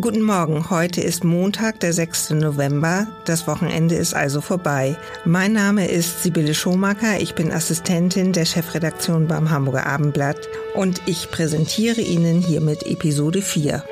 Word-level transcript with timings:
Guten 0.00 0.22
Morgen, 0.22 0.70
heute 0.70 1.00
ist 1.00 1.24
Montag, 1.24 1.80
der 1.80 1.92
6. 1.92 2.30
November. 2.30 3.08
Das 3.24 3.48
Wochenende 3.48 3.96
ist 3.96 4.14
also 4.14 4.40
vorbei. 4.40 4.96
Mein 5.24 5.52
Name 5.52 5.88
ist 5.88 6.22
Sibylle 6.22 6.54
Schomacker, 6.54 7.20
ich 7.20 7.34
bin 7.34 7.50
Assistentin 7.50 8.32
der 8.32 8.44
Chefredaktion 8.44 9.26
beim 9.26 9.50
Hamburger 9.50 9.86
Abendblatt 9.86 10.38
und 10.74 11.02
ich 11.06 11.32
präsentiere 11.32 12.00
Ihnen 12.00 12.40
hiermit 12.40 12.86
Episode 12.86 13.42
4. 13.42 13.82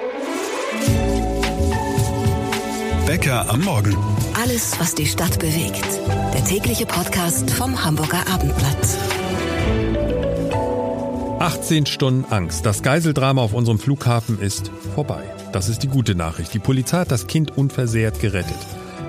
Bäcker 3.05 3.51
am 3.51 3.63
Morgen. 3.63 3.97
Alles, 4.41 4.79
was 4.79 4.95
die 4.95 5.07
Stadt 5.07 5.41
bewegt. 5.41 5.87
Der 6.33 6.45
tägliche 6.45 6.87
Podcast 6.87 7.51
vom 7.51 7.85
Hamburger 7.85 8.23
Abendblatt. 8.33 9.16
18 11.39 11.85
Stunden 11.85 12.25
Angst. 12.33 12.65
Das 12.65 12.83
Geiseldrama 12.83 13.43
auf 13.43 13.53
unserem 13.53 13.79
Flughafen 13.79 14.41
ist 14.41 14.71
vorbei. 14.95 15.23
Das 15.53 15.69
ist 15.69 15.83
die 15.83 15.89
gute 15.89 16.15
Nachricht. 16.15 16.55
Die 16.55 16.59
Polizei 16.59 17.01
hat 17.01 17.13
das 17.13 17.27
Kind 17.27 17.59
unversehrt 17.59 18.21
gerettet. 18.21 18.57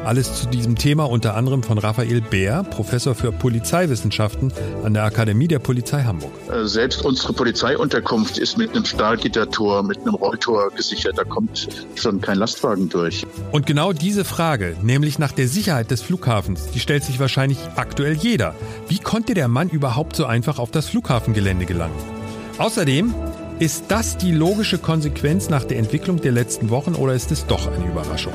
Alles 0.04 0.41
zu 0.41 0.48
diesem 0.48 0.76
Thema 0.76 1.09
unter 1.09 1.35
anderem 1.35 1.63
von 1.63 1.77
Raphael 1.77 2.21
Bär, 2.21 2.63
Professor 2.63 3.16
für 3.16 3.32
Polizeiwissenschaften 3.32 4.54
an 4.84 4.94
der 4.94 5.04
Akademie 5.04 5.48
der 5.48 5.59
Polizei 5.59 6.04
Hamburg. 6.04 6.32
Äh, 6.52 6.66
selbst 6.66 7.04
unsere 7.04 7.32
Polizeiunterkunft 7.32 8.38
ist 8.38 8.57
mit 8.57 8.73
einem 8.73 8.85
Stahlgittertor, 8.85 9.84
mit 9.84 9.99
einem 9.99 10.16
Rolltor 10.16 10.70
gesichert. 10.71 11.18
Da 11.18 11.23
kommt 11.23 11.68
schon 11.96 12.20
kein 12.20 12.38
Lastwagen 12.38 12.90
durch. 12.90 13.26
Und 13.52 13.66
genau 13.66 13.94
diese 13.94 14.26
Frage, 14.26 14.76
nämlich 14.82 15.18
nach 15.18 15.32
der 15.32 15.48
Sicherheit 15.48 15.91
des 15.91 16.02
Flughafens, 16.02 16.71
die 16.71 16.80
stellt 16.82 17.05
sich 17.05 17.20
wahrscheinlich 17.20 17.57
aktuell 17.77 18.13
jeder. 18.13 18.54
Wie 18.90 18.99
konnte 18.99 19.34
der 19.34 19.48
Mann 19.48 19.70
überhaupt 19.70 20.16
so 20.18 20.26
einfach 20.26 20.59
auf 20.59 20.71
das 20.71 20.88
Flughafengelände 20.88 21.66
gelangen? 21.66 22.16
Außerdem, 22.58 23.14
ist 23.60 23.86
das 23.88 24.18
die 24.18 24.32
logische 24.32 24.78
Konsequenz 24.78 25.50
nach 25.50 25.64
der 25.64 25.80
Entwicklung 25.80 26.22
der 26.22 26.32
letzten 26.32 26.70
Wochen 26.70 26.94
oder 26.94 27.14
ist 27.14 27.32
es 27.32 27.48
doch 27.48 27.72
eine 27.72 27.88
Überraschung? 27.88 28.34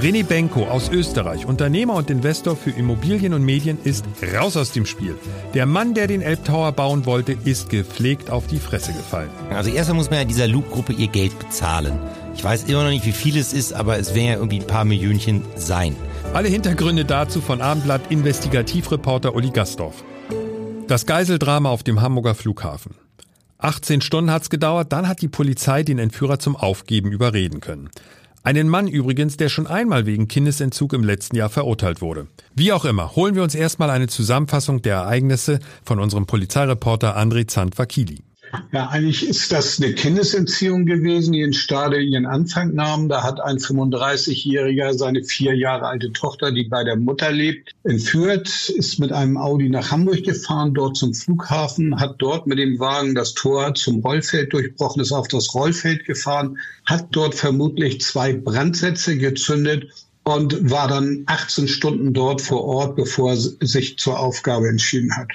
René 0.00 0.24
Benko 0.24 0.64
aus 0.64 0.90
Österreich, 0.90 1.44
Unternehmer 1.44 1.94
und 1.94 2.08
Investor 2.08 2.56
für 2.56 2.70
Immobilien 2.70 3.34
und 3.34 3.44
Medien, 3.44 3.78
ist 3.84 4.04
raus 4.34 4.56
aus 4.56 4.72
dem 4.72 4.86
Spiel. 4.86 5.14
Der 5.52 5.66
Mann, 5.66 5.92
der 5.92 6.06
den 6.06 6.22
Elbtower 6.22 6.72
bauen 6.72 7.04
wollte, 7.04 7.36
ist 7.44 7.68
gepflegt 7.68 8.30
auf 8.30 8.46
die 8.46 8.58
Fresse 8.58 8.92
gefallen. 8.92 9.28
Also 9.50 9.70
erstmal 9.70 9.96
muss 9.96 10.08
man 10.10 10.20
ja 10.20 10.24
dieser 10.24 10.48
Loop-Gruppe 10.48 10.94
ihr 10.94 11.08
Geld 11.08 11.38
bezahlen. 11.38 11.98
Ich 12.34 12.42
weiß 12.42 12.64
immer 12.64 12.84
noch 12.84 12.90
nicht, 12.90 13.04
wie 13.04 13.12
viel 13.12 13.36
es 13.36 13.52
ist, 13.52 13.74
aber 13.74 13.98
es 13.98 14.14
werden 14.14 14.26
ja 14.26 14.34
irgendwie 14.34 14.60
ein 14.60 14.66
paar 14.66 14.86
Millionchen 14.86 15.42
sein. 15.54 15.96
Alle 16.32 16.48
Hintergründe 16.48 17.04
dazu 17.04 17.42
von 17.42 17.60
Abendblatt 17.60 18.10
Investigativreporter 18.10 19.34
Uli 19.34 19.50
Gastorf. 19.50 20.02
Das 20.88 21.04
Geiseldrama 21.04 21.68
auf 21.68 21.82
dem 21.82 22.00
Hamburger 22.00 22.34
Flughafen. 22.34 23.01
18 23.62 24.00
Stunden 24.00 24.30
hat's 24.30 24.50
gedauert, 24.50 24.92
dann 24.92 25.08
hat 25.08 25.22
die 25.22 25.28
Polizei 25.28 25.84
den 25.84 25.98
Entführer 25.98 26.38
zum 26.38 26.56
Aufgeben 26.56 27.12
überreden 27.12 27.60
können. 27.60 27.90
Einen 28.42 28.68
Mann 28.68 28.88
übrigens, 28.88 29.36
der 29.36 29.48
schon 29.48 29.68
einmal 29.68 30.04
wegen 30.04 30.26
Kindesentzug 30.26 30.92
im 30.94 31.04
letzten 31.04 31.36
Jahr 31.36 31.48
verurteilt 31.48 32.00
wurde. 32.00 32.26
Wie 32.56 32.72
auch 32.72 32.84
immer, 32.84 33.14
holen 33.14 33.36
wir 33.36 33.44
uns 33.44 33.54
erstmal 33.54 33.90
eine 33.90 34.08
Zusammenfassung 34.08 34.82
der 34.82 34.96
Ereignisse 34.96 35.60
von 35.84 36.00
unserem 36.00 36.26
Polizeireporter 36.26 37.16
André 37.16 37.46
Zandvakili. 37.46 38.24
Ja, 38.70 38.88
eigentlich 38.88 39.26
ist 39.26 39.50
das 39.50 39.80
eine 39.80 39.94
Kindesentziehung 39.94 40.84
gewesen, 40.84 41.32
die 41.32 41.40
in 41.40 41.54
Stade 41.54 42.00
ihren 42.00 42.26
Anfang 42.26 42.74
nahm. 42.74 43.08
Da 43.08 43.22
hat 43.22 43.40
ein 43.40 43.56
35-Jähriger 43.56 44.92
seine 44.92 45.24
vier 45.24 45.56
Jahre 45.56 45.86
alte 45.86 46.12
Tochter, 46.12 46.52
die 46.52 46.64
bei 46.64 46.84
der 46.84 46.96
Mutter 46.96 47.32
lebt, 47.32 47.74
entführt, 47.82 48.68
ist 48.68 48.98
mit 48.98 49.10
einem 49.10 49.38
Audi 49.38 49.70
nach 49.70 49.90
Hamburg 49.90 50.24
gefahren, 50.24 50.74
dort 50.74 50.98
zum 50.98 51.14
Flughafen, 51.14 51.98
hat 51.98 52.16
dort 52.18 52.46
mit 52.46 52.58
dem 52.58 52.78
Wagen 52.78 53.14
das 53.14 53.32
Tor 53.32 53.74
zum 53.74 54.00
Rollfeld 54.00 54.52
durchbrochen, 54.52 55.00
ist 55.00 55.12
auf 55.12 55.28
das 55.28 55.54
Rollfeld 55.54 56.04
gefahren, 56.04 56.58
hat 56.84 57.06
dort 57.12 57.34
vermutlich 57.34 58.02
zwei 58.02 58.34
Brandsätze 58.34 59.16
gezündet 59.16 59.88
und 60.24 60.70
war 60.70 60.88
dann 60.88 61.22
18 61.26 61.68
Stunden 61.68 62.12
dort 62.12 62.42
vor 62.42 62.64
Ort, 62.64 62.96
bevor 62.96 63.30
er 63.30 63.36
sich 63.36 63.98
zur 63.98 64.20
Aufgabe 64.20 64.68
entschieden 64.68 65.16
hat. 65.16 65.30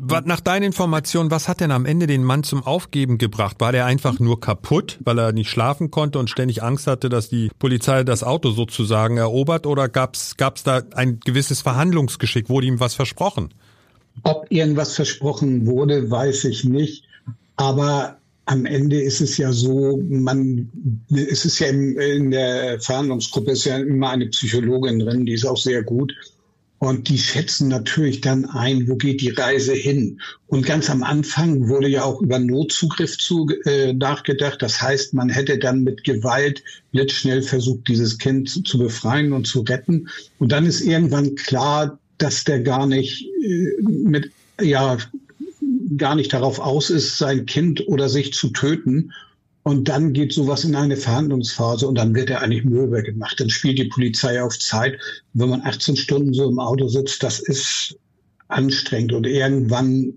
Nach 0.00 0.40
deinen 0.40 0.62
Informationen, 0.62 1.30
was 1.30 1.48
hat 1.48 1.60
denn 1.60 1.72
am 1.72 1.84
Ende 1.84 2.06
den 2.06 2.22
Mann 2.22 2.44
zum 2.44 2.62
Aufgeben 2.62 3.18
gebracht? 3.18 3.56
War 3.58 3.72
der 3.72 3.84
einfach 3.84 4.20
nur 4.20 4.40
kaputt, 4.40 4.98
weil 5.02 5.18
er 5.18 5.32
nicht 5.32 5.50
schlafen 5.50 5.90
konnte 5.90 6.18
und 6.20 6.30
ständig 6.30 6.62
Angst 6.62 6.86
hatte, 6.86 7.08
dass 7.08 7.28
die 7.28 7.50
Polizei 7.58 8.04
das 8.04 8.22
Auto 8.22 8.50
sozusagen 8.50 9.16
erobert? 9.16 9.66
Oder 9.66 9.88
gab's 9.88 10.36
gab's 10.36 10.62
da 10.62 10.82
ein 10.94 11.18
gewisses 11.20 11.62
Verhandlungsgeschick? 11.62 12.48
Wurde 12.48 12.68
ihm 12.68 12.78
was 12.78 12.94
versprochen? 12.94 13.52
Ob 14.22 14.46
irgendwas 14.50 14.94
versprochen 14.94 15.66
wurde, 15.66 16.10
weiß 16.10 16.44
ich 16.44 16.64
nicht. 16.64 17.04
Aber 17.56 18.18
am 18.46 18.66
Ende 18.66 19.00
ist 19.00 19.20
es 19.20 19.36
ja 19.36 19.52
so, 19.52 20.00
man, 20.08 20.70
es 21.10 21.44
ist 21.44 21.58
ja 21.58 21.66
in, 21.66 21.98
in 21.98 22.30
der 22.30 22.80
Verhandlungsgruppe 22.80 23.50
ist 23.50 23.64
ja 23.64 23.76
immer 23.76 24.10
eine 24.10 24.26
Psychologin 24.26 25.00
drin, 25.00 25.26
die 25.26 25.34
ist 25.34 25.44
auch 25.44 25.56
sehr 25.56 25.82
gut. 25.82 26.14
Und 26.80 27.08
die 27.08 27.18
schätzen 27.18 27.68
natürlich 27.68 28.20
dann 28.20 28.44
ein, 28.44 28.88
wo 28.88 28.94
geht 28.94 29.20
die 29.20 29.30
Reise 29.30 29.72
hin. 29.72 30.20
Und 30.46 30.64
ganz 30.64 30.88
am 30.88 31.02
Anfang 31.02 31.68
wurde 31.68 31.88
ja 31.88 32.04
auch 32.04 32.22
über 32.22 32.38
Notzugriff 32.38 33.18
zu, 33.18 33.48
äh, 33.64 33.92
nachgedacht. 33.92 34.62
Das 34.62 34.80
heißt, 34.80 35.12
man 35.12 35.28
hätte 35.28 35.58
dann 35.58 35.82
mit 35.82 36.04
Gewalt 36.04 36.62
blitzschnell 36.92 37.42
versucht, 37.42 37.88
dieses 37.88 38.18
Kind 38.18 38.48
zu, 38.48 38.62
zu 38.62 38.78
befreien 38.78 39.32
und 39.32 39.46
zu 39.46 39.62
retten. 39.62 40.08
Und 40.38 40.52
dann 40.52 40.66
ist 40.66 40.80
irgendwann 40.80 41.34
klar, 41.34 41.98
dass 42.18 42.44
der 42.44 42.60
gar 42.60 42.86
nicht 42.86 43.26
äh, 43.42 43.82
mit, 43.82 44.30
ja, 44.60 44.98
gar 45.96 46.14
nicht 46.14 46.32
darauf 46.32 46.60
aus 46.60 46.90
ist, 46.90 47.18
sein 47.18 47.44
Kind 47.46 47.88
oder 47.88 48.08
sich 48.08 48.32
zu 48.34 48.50
töten 48.50 49.12
und 49.68 49.86
dann 49.86 50.14
geht 50.14 50.32
sowas 50.32 50.64
in 50.64 50.74
eine 50.74 50.96
Verhandlungsphase 50.96 51.86
und 51.86 51.96
dann 51.96 52.14
wird 52.14 52.30
er 52.30 52.40
eigentlich 52.40 52.64
mürbe 52.64 53.02
gemacht. 53.02 53.38
Dann 53.38 53.50
spielt 53.50 53.78
die 53.78 53.84
Polizei 53.84 54.42
auf 54.42 54.58
Zeit. 54.58 54.98
Wenn 55.34 55.50
man 55.50 55.60
18 55.60 55.94
Stunden 55.94 56.32
so 56.32 56.48
im 56.48 56.58
Auto 56.58 56.88
sitzt, 56.88 57.22
das 57.22 57.38
ist 57.38 57.94
anstrengend 58.48 59.12
und 59.12 59.26
irgendwann 59.26 60.14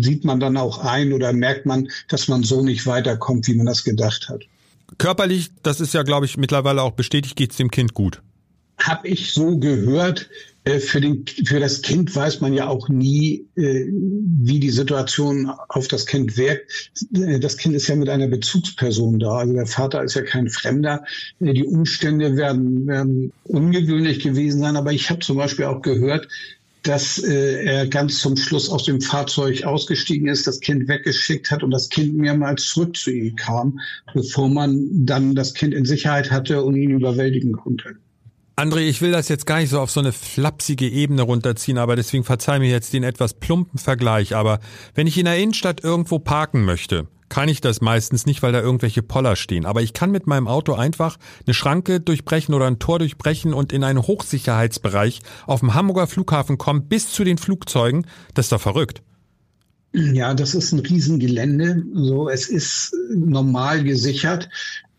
sieht 0.00 0.24
man 0.24 0.40
dann 0.40 0.56
auch 0.56 0.78
ein 0.78 1.12
oder 1.12 1.34
merkt 1.34 1.66
man, 1.66 1.88
dass 2.08 2.28
man 2.28 2.44
so 2.44 2.62
nicht 2.62 2.86
weiterkommt, 2.86 3.46
wie 3.46 3.54
man 3.54 3.66
das 3.66 3.84
gedacht 3.84 4.30
hat. 4.30 4.44
Körperlich, 4.96 5.50
das 5.62 5.82
ist 5.82 5.92
ja, 5.92 6.02
glaube 6.02 6.24
ich, 6.24 6.38
mittlerweile 6.38 6.82
auch 6.82 6.92
bestätigt, 6.92 7.36
geht 7.36 7.50
es 7.50 7.58
dem 7.58 7.70
Kind 7.70 7.92
gut. 7.92 8.22
Hab 8.78 9.04
ich 9.04 9.32
so 9.32 9.58
gehört. 9.58 10.28
Äh, 10.66 10.80
für, 10.80 11.00
den, 11.00 11.24
für 11.44 11.60
das 11.60 11.80
Kind 11.80 12.14
weiß 12.14 12.40
man 12.40 12.52
ja 12.52 12.66
auch 12.66 12.88
nie, 12.88 13.46
äh, 13.54 13.86
wie 13.88 14.58
die 14.58 14.70
Situation 14.70 15.48
auf 15.68 15.86
das 15.86 16.06
Kind 16.06 16.36
wirkt. 16.36 16.92
Äh, 17.14 17.38
das 17.38 17.56
Kind 17.56 17.76
ist 17.76 17.86
ja 17.86 17.94
mit 17.94 18.08
einer 18.08 18.26
Bezugsperson 18.26 19.20
da. 19.20 19.38
Also 19.38 19.52
der 19.54 19.66
Vater 19.66 20.02
ist 20.02 20.14
ja 20.14 20.22
kein 20.22 20.48
Fremder. 20.50 21.04
Die 21.38 21.64
Umstände 21.64 22.36
werden, 22.36 22.86
werden 22.88 23.32
ungewöhnlich 23.44 24.18
gewesen 24.18 24.60
sein. 24.60 24.76
Aber 24.76 24.92
ich 24.92 25.08
habe 25.08 25.20
zum 25.20 25.36
Beispiel 25.36 25.66
auch 25.66 25.82
gehört, 25.82 26.26
dass 26.82 27.18
er 27.18 27.88
ganz 27.88 28.20
zum 28.20 28.36
Schluss 28.36 28.68
aus 28.68 28.84
dem 28.84 29.00
Fahrzeug 29.00 29.64
ausgestiegen 29.64 30.28
ist, 30.28 30.46
das 30.46 30.60
Kind 30.60 30.86
weggeschickt 30.86 31.50
hat 31.50 31.64
und 31.64 31.72
das 31.72 31.88
Kind 31.88 32.16
mehrmals 32.16 32.64
zurück 32.64 32.96
zu 32.96 33.10
ihm 33.10 33.34
kam, 33.34 33.80
bevor 34.14 34.48
man 34.48 35.04
dann 35.04 35.34
das 35.34 35.54
Kind 35.54 35.74
in 35.74 35.84
Sicherheit 35.84 36.30
hatte 36.30 36.62
und 36.62 36.76
ihn 36.76 36.90
überwältigen 36.90 37.54
konnte. 37.54 37.96
André, 38.58 38.88
ich 38.88 39.02
will 39.02 39.12
das 39.12 39.28
jetzt 39.28 39.44
gar 39.44 39.58
nicht 39.58 39.68
so 39.68 39.80
auf 39.80 39.90
so 39.90 40.00
eine 40.00 40.12
flapsige 40.12 40.88
Ebene 40.88 41.20
runterziehen, 41.20 41.76
aber 41.76 41.94
deswegen 41.94 42.24
verzeih 42.24 42.58
mir 42.58 42.70
jetzt 42.70 42.94
den 42.94 43.02
etwas 43.02 43.34
plumpen 43.34 43.78
Vergleich. 43.78 44.34
Aber 44.34 44.60
wenn 44.94 45.06
ich 45.06 45.18
in 45.18 45.26
der 45.26 45.36
Innenstadt 45.36 45.84
irgendwo 45.84 46.18
parken 46.18 46.64
möchte, 46.64 47.06
kann 47.28 47.50
ich 47.50 47.60
das 47.60 47.82
meistens 47.82 48.24
nicht, 48.24 48.42
weil 48.42 48.52
da 48.52 48.62
irgendwelche 48.62 49.02
Poller 49.02 49.36
stehen. 49.36 49.66
Aber 49.66 49.82
ich 49.82 49.92
kann 49.92 50.10
mit 50.10 50.26
meinem 50.26 50.48
Auto 50.48 50.72
einfach 50.72 51.18
eine 51.46 51.52
Schranke 51.52 52.00
durchbrechen 52.00 52.54
oder 52.54 52.66
ein 52.66 52.78
Tor 52.78 52.98
durchbrechen 52.98 53.52
und 53.52 53.74
in 53.74 53.84
einen 53.84 54.00
Hochsicherheitsbereich 54.00 55.20
auf 55.46 55.60
dem 55.60 55.74
Hamburger 55.74 56.06
Flughafen 56.06 56.56
kommen 56.56 56.88
bis 56.88 57.12
zu 57.12 57.24
den 57.24 57.36
Flugzeugen. 57.36 58.06
Das 58.32 58.46
ist 58.46 58.52
doch 58.52 58.60
verrückt. 58.62 59.02
Ja, 59.92 60.32
das 60.32 60.54
ist 60.54 60.72
ein 60.72 60.78
Riesengelände. 60.78 61.84
So, 61.92 62.30
es 62.30 62.48
ist 62.48 62.94
normal 63.14 63.84
gesichert. 63.84 64.48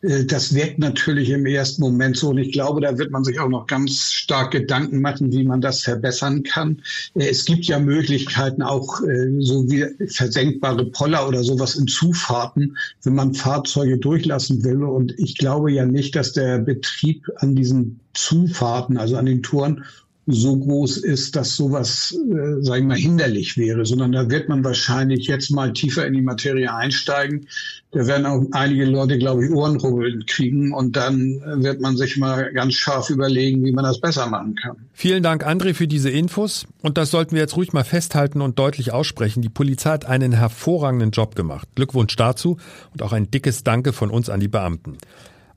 Äh, 0.01 0.25
das 0.25 0.53
wirkt 0.53 0.79
natürlich 0.79 1.29
im 1.29 1.45
ersten 1.45 1.81
Moment 1.81 2.17
so 2.17 2.29
und 2.29 2.37
ich 2.37 2.51
glaube, 2.51 2.81
da 2.81 2.97
wird 2.97 3.11
man 3.11 3.23
sich 3.23 3.39
auch 3.39 3.49
noch 3.49 3.67
ganz 3.67 4.11
stark 4.11 4.51
Gedanken 4.51 5.01
machen, 5.01 5.31
wie 5.31 5.43
man 5.43 5.61
das 5.61 5.81
verbessern 5.81 6.43
kann. 6.43 6.81
Äh, 7.15 7.29
es 7.29 7.45
gibt 7.45 7.65
ja 7.65 7.79
Möglichkeiten 7.79 8.61
auch 8.61 9.01
äh, 9.01 9.31
so 9.39 9.69
wie 9.69 9.85
versenkbare 10.07 10.85
Poller 10.85 11.27
oder 11.27 11.43
sowas 11.43 11.75
in 11.75 11.87
Zufahrten, 11.87 12.77
wenn 13.03 13.15
man 13.15 13.33
Fahrzeuge 13.33 13.97
durchlassen 13.97 14.63
will 14.63 14.83
und 14.83 15.17
ich 15.17 15.37
glaube 15.37 15.71
ja 15.71 15.85
nicht, 15.85 16.15
dass 16.15 16.33
der 16.33 16.59
Betrieb 16.59 17.27
an 17.37 17.55
diesen 17.55 17.99
Zufahrten, 18.13 18.97
also 18.97 19.17
an 19.17 19.25
den 19.25 19.43
Touren 19.43 19.83
so 20.27 20.57
groß 20.57 20.97
ist, 20.97 21.37
dass 21.37 21.55
sowas, 21.55 22.13
äh, 22.13 22.61
sage 22.61 22.81
ich 22.81 22.85
mal, 22.85 22.97
hinderlich 22.97 23.57
wäre, 23.57 23.85
sondern 23.85 24.11
da 24.11 24.29
wird 24.29 24.49
man 24.49 24.63
wahrscheinlich 24.63 25.25
jetzt 25.27 25.51
mal 25.51 25.71
tiefer 25.71 26.05
in 26.05 26.13
die 26.13 26.21
Materie 26.21 26.73
einsteigen. 26.73 27.47
Da 27.91 28.05
werden 28.05 28.25
auch 28.25 28.43
einige 28.51 28.83
Leute, 28.83 29.17
glaube 29.17 29.45
ich, 29.45 29.51
Ohrenrubbeln 29.51 30.25
kriegen 30.25 30.73
und 30.73 30.97
dann 30.97 31.41
wird 31.63 31.79
man 31.79 31.95
sich 31.95 32.17
mal 32.17 32.51
ganz 32.51 32.73
scharf 32.73 33.09
überlegen, 33.09 33.63
wie 33.63 33.71
man 33.71 33.85
das 33.85 34.01
besser 34.01 34.27
machen 34.27 34.55
kann. 34.55 34.75
Vielen 34.91 35.23
Dank, 35.23 35.47
André, 35.47 35.73
für 35.73 35.87
diese 35.87 36.09
Infos. 36.09 36.67
Und 36.81 36.97
das 36.97 37.09
sollten 37.09 37.31
wir 37.31 37.41
jetzt 37.41 37.55
ruhig 37.55 37.71
mal 37.71 37.85
festhalten 37.85 38.41
und 38.41 38.59
deutlich 38.59 38.91
aussprechen. 38.91 39.41
Die 39.41 39.49
Polizei 39.49 39.91
hat 39.91 40.05
einen 40.05 40.33
hervorragenden 40.33 41.11
Job 41.11 41.35
gemacht. 41.35 41.69
Glückwunsch 41.75 42.17
dazu 42.17 42.57
und 42.91 43.01
auch 43.01 43.13
ein 43.13 43.31
dickes 43.31 43.63
Danke 43.63 43.93
von 43.93 44.11
uns 44.11 44.29
an 44.29 44.41
die 44.41 44.49
Beamten. 44.49 44.97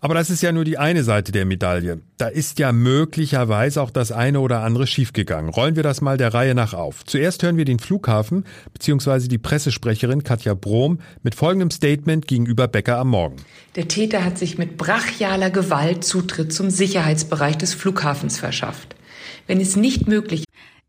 Aber 0.03 0.15
das 0.15 0.31
ist 0.31 0.43
ja 0.43 0.51
nur 0.51 0.65
die 0.65 0.79
eine 0.79 1.05
Seite 1.05 1.31
der 1.31 1.45
Medaille. 1.45 2.01
Da 2.17 2.29
ist 2.29 2.59
ja 2.59 2.73
möglicherweise 2.73 3.83
auch 3.83 3.91
das 3.91 4.13
eine 4.13 4.41
oder 4.41 4.63
andere 4.63 4.87
schiefgegangen. 4.87 5.51
Rollen 5.51 5.77
wir 5.77 5.83
das 5.83 6.01
mal 6.01 6.17
der 6.17 6.33
Reihe 6.33 6.55
nach 6.55 6.73
auf. 6.73 7.05
Zuerst 7.05 7.43
hören 7.43 7.59
wir 7.59 7.67
den 7.67 7.79
Flughafen 7.79 8.45
bzw. 8.73 9.29
die 9.29 9.37
Pressesprecherin 9.37 10.25
Katja 10.25 10.55
Brom 10.55 11.01
mit 11.23 11.35
folgendem 11.35 11.71
Statement 11.71 12.27
gegenüber 12.27 12.67
Becker 12.67 12.97
am 12.97 13.09
Morgen. 13.09 13.37
Der 13.77 13.89
Täter 13.89 14.25
hat 14.25 14.39
sich 14.39 14.57
mit 14.57 14.79
brachialer 14.79 15.51
Gewalt 15.51 16.03
Zutritt 16.03 16.53
zum 16.53 16.71
Sicherheitsbereich 16.71 17.59
des 17.59 17.75
Flughafens 17.75 18.39
verschafft. 18.39 18.97
Wenn 19.47 19.61
es 19.61 19.77
nicht 19.77 20.09
möglich 20.09 20.45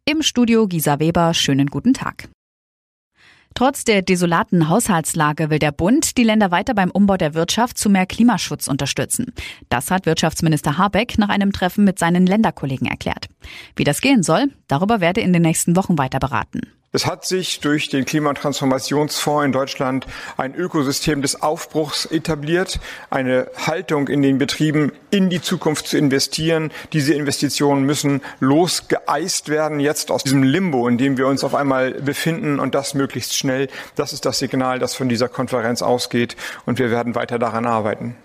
Im 0.05 0.21
Studio 0.21 0.67
Gisa 0.67 0.99
Weber, 0.99 1.33
schönen 1.33 1.67
guten 1.67 1.93
Tag. 1.93 2.29
Trotz 3.53 3.83
der 3.83 4.01
desolaten 4.01 4.69
Haushaltslage 4.69 5.49
will 5.49 5.59
der 5.59 5.71
Bund 5.71 6.17
die 6.17 6.23
Länder 6.23 6.51
weiter 6.51 6.73
beim 6.73 6.89
Umbau 6.91 7.17
der 7.17 7.33
Wirtschaft 7.33 7.77
zu 7.77 7.89
mehr 7.89 8.05
Klimaschutz 8.05 8.67
unterstützen. 8.67 9.33
Das 9.69 9.91
hat 9.91 10.05
Wirtschaftsminister 10.05 10.77
Habeck 10.77 11.17
nach 11.17 11.29
einem 11.29 11.51
Treffen 11.51 11.83
mit 11.83 11.99
seinen 11.99 12.25
Länderkollegen 12.25 12.87
erklärt. 12.87 13.27
Wie 13.75 13.83
das 13.83 14.01
gehen 14.01 14.23
soll, 14.23 14.47
darüber 14.67 15.01
werde 15.01 15.21
in 15.21 15.33
den 15.33 15.41
nächsten 15.41 15.75
Wochen 15.75 15.97
weiter 15.97 16.19
beraten. 16.19 16.61
Es 16.93 17.05
hat 17.05 17.25
sich 17.25 17.61
durch 17.61 17.87
den 17.87 18.03
Klimatransformationsfonds 18.03 19.45
in 19.45 19.53
Deutschland 19.53 20.05
ein 20.35 20.53
Ökosystem 20.53 21.21
des 21.21 21.41
Aufbruchs 21.41 22.05
etabliert, 22.05 22.81
eine 23.09 23.49
Haltung 23.55 24.09
in 24.09 24.21
den 24.21 24.37
Betrieben 24.37 24.91
in 25.09 25.29
die 25.29 25.41
Zukunft 25.41 25.87
zu 25.87 25.97
investieren. 25.97 26.69
Diese 26.91 27.13
Investitionen 27.13 27.85
müssen 27.85 28.21
losgeeist 28.41 29.47
werden 29.47 29.79
jetzt 29.79 30.11
aus 30.11 30.25
diesem 30.25 30.43
Limbo, 30.43 30.85
in 30.89 30.97
dem 30.97 31.17
wir 31.17 31.27
uns 31.27 31.45
auf 31.45 31.55
einmal 31.55 31.91
befinden 31.91 32.59
und 32.59 32.75
das 32.75 32.93
möglichst 32.93 33.37
schnell. 33.37 33.69
Das 33.95 34.11
ist 34.11 34.25
das 34.25 34.39
Signal, 34.39 34.77
das 34.77 34.93
von 34.93 35.07
dieser 35.07 35.29
Konferenz 35.29 35.81
ausgeht 35.81 36.35
und 36.65 36.77
wir 36.77 36.91
werden 36.91 37.15
weiter 37.15 37.39
daran 37.39 37.65
arbeiten. 37.65 38.17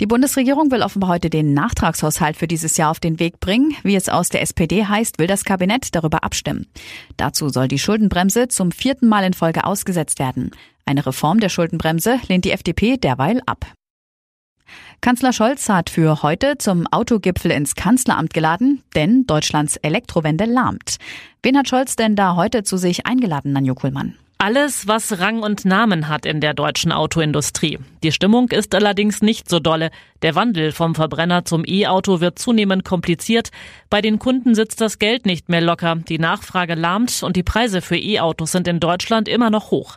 Die 0.00 0.06
Bundesregierung 0.06 0.70
will 0.70 0.82
offenbar 0.82 1.10
heute 1.10 1.28
den 1.28 1.54
Nachtragshaushalt 1.54 2.36
für 2.36 2.46
dieses 2.46 2.76
Jahr 2.76 2.90
auf 2.90 3.00
den 3.00 3.18
Weg 3.18 3.40
bringen. 3.40 3.74
Wie 3.82 3.96
es 3.96 4.08
aus 4.08 4.28
der 4.28 4.42
SPD 4.42 4.84
heißt, 4.84 5.18
will 5.18 5.26
das 5.26 5.44
Kabinett 5.44 5.94
darüber 5.94 6.22
abstimmen. 6.22 6.66
Dazu 7.16 7.48
soll 7.48 7.66
die 7.66 7.80
Schuldenbremse 7.80 8.46
zum 8.46 8.70
vierten 8.70 9.08
Mal 9.08 9.24
in 9.24 9.34
Folge 9.34 9.64
ausgesetzt 9.64 10.20
werden. 10.20 10.52
Eine 10.84 11.04
Reform 11.04 11.40
der 11.40 11.48
Schuldenbremse 11.48 12.20
lehnt 12.28 12.44
die 12.44 12.52
FDP 12.52 12.96
derweil 12.96 13.42
ab. 13.44 13.66
Kanzler 15.00 15.32
Scholz 15.32 15.68
hat 15.68 15.90
für 15.90 16.22
heute 16.22 16.58
zum 16.58 16.86
Autogipfel 16.86 17.50
ins 17.50 17.74
Kanzleramt 17.74 18.32
geladen, 18.32 18.82
denn 18.94 19.26
Deutschlands 19.26 19.76
Elektrowende 19.76 20.44
lahmt. 20.44 20.98
Wen 21.42 21.56
hat 21.56 21.68
Scholz 21.68 21.96
denn 21.96 22.14
da 22.14 22.36
heute 22.36 22.62
zu 22.62 22.76
sich 22.76 23.06
eingeladen, 23.06 23.52
Nanjo 23.52 23.74
Kuhlmann? 23.74 24.14
Alles, 24.40 24.86
was 24.86 25.18
Rang 25.18 25.42
und 25.42 25.64
Namen 25.64 26.06
hat 26.06 26.24
in 26.24 26.40
der 26.40 26.54
deutschen 26.54 26.92
Autoindustrie. 26.92 27.80
Die 28.04 28.12
Stimmung 28.12 28.50
ist 28.50 28.72
allerdings 28.72 29.20
nicht 29.20 29.50
so 29.50 29.58
dolle. 29.58 29.90
Der 30.22 30.36
Wandel 30.36 30.70
vom 30.70 30.94
Verbrenner 30.94 31.44
zum 31.44 31.64
E-Auto 31.66 32.20
wird 32.20 32.38
zunehmend 32.38 32.84
kompliziert. 32.84 33.50
Bei 33.90 34.00
den 34.00 34.20
Kunden 34.20 34.54
sitzt 34.54 34.80
das 34.80 35.00
Geld 35.00 35.26
nicht 35.26 35.48
mehr 35.48 35.60
locker. 35.60 35.96
Die 35.96 36.20
Nachfrage 36.20 36.76
lahmt 36.76 37.24
und 37.24 37.34
die 37.34 37.42
Preise 37.42 37.82
für 37.82 37.96
E-Autos 37.96 38.52
sind 38.52 38.68
in 38.68 38.78
Deutschland 38.78 39.26
immer 39.26 39.50
noch 39.50 39.72
hoch. 39.72 39.96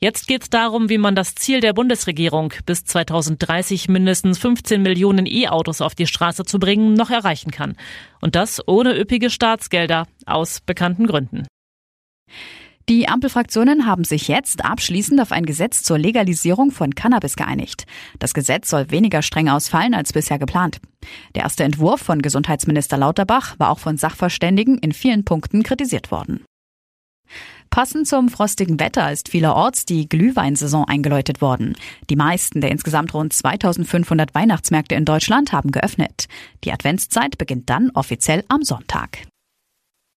Jetzt 0.00 0.26
geht 0.26 0.42
es 0.42 0.50
darum, 0.50 0.88
wie 0.88 0.98
man 0.98 1.14
das 1.14 1.36
Ziel 1.36 1.60
der 1.60 1.72
Bundesregierung, 1.72 2.52
bis 2.66 2.84
2030 2.84 3.88
mindestens 3.88 4.38
15 4.38 4.82
Millionen 4.82 5.26
E-Autos 5.26 5.80
auf 5.82 5.94
die 5.94 6.08
Straße 6.08 6.44
zu 6.44 6.58
bringen, 6.58 6.94
noch 6.94 7.10
erreichen 7.10 7.52
kann. 7.52 7.76
Und 8.20 8.34
das 8.34 8.60
ohne 8.66 8.98
üppige 8.98 9.30
Staatsgelder, 9.30 10.08
aus 10.26 10.60
bekannten 10.62 11.06
Gründen. 11.06 11.46
Die 12.88 13.06
Ampelfraktionen 13.06 13.84
haben 13.84 14.04
sich 14.04 14.28
jetzt 14.28 14.64
abschließend 14.64 15.20
auf 15.20 15.30
ein 15.30 15.44
Gesetz 15.44 15.82
zur 15.82 15.98
Legalisierung 15.98 16.70
von 16.70 16.94
Cannabis 16.94 17.36
geeinigt. 17.36 17.84
Das 18.18 18.32
Gesetz 18.32 18.70
soll 18.70 18.90
weniger 18.90 19.20
streng 19.20 19.50
ausfallen 19.50 19.92
als 19.92 20.14
bisher 20.14 20.38
geplant. 20.38 20.80
Der 21.34 21.42
erste 21.42 21.64
Entwurf 21.64 22.00
von 22.00 22.22
Gesundheitsminister 22.22 22.96
Lauterbach 22.96 23.58
war 23.58 23.68
auch 23.68 23.78
von 23.78 23.98
Sachverständigen 23.98 24.78
in 24.78 24.92
vielen 24.92 25.26
Punkten 25.26 25.64
kritisiert 25.64 26.10
worden. 26.10 26.46
Passend 27.68 28.08
zum 28.08 28.30
frostigen 28.30 28.80
Wetter 28.80 29.12
ist 29.12 29.28
vielerorts 29.28 29.84
die 29.84 30.08
Glühweinsaison 30.08 30.86
eingeläutet 30.88 31.42
worden. 31.42 31.76
Die 32.08 32.16
meisten 32.16 32.62
der 32.62 32.70
insgesamt 32.70 33.12
rund 33.12 33.34
2500 33.34 34.34
Weihnachtsmärkte 34.34 34.94
in 34.94 35.04
Deutschland 35.04 35.52
haben 35.52 35.72
geöffnet. 35.72 36.26
Die 36.64 36.72
Adventszeit 36.72 37.36
beginnt 37.36 37.68
dann 37.68 37.90
offiziell 37.90 38.44
am 38.48 38.62
Sonntag 38.62 39.18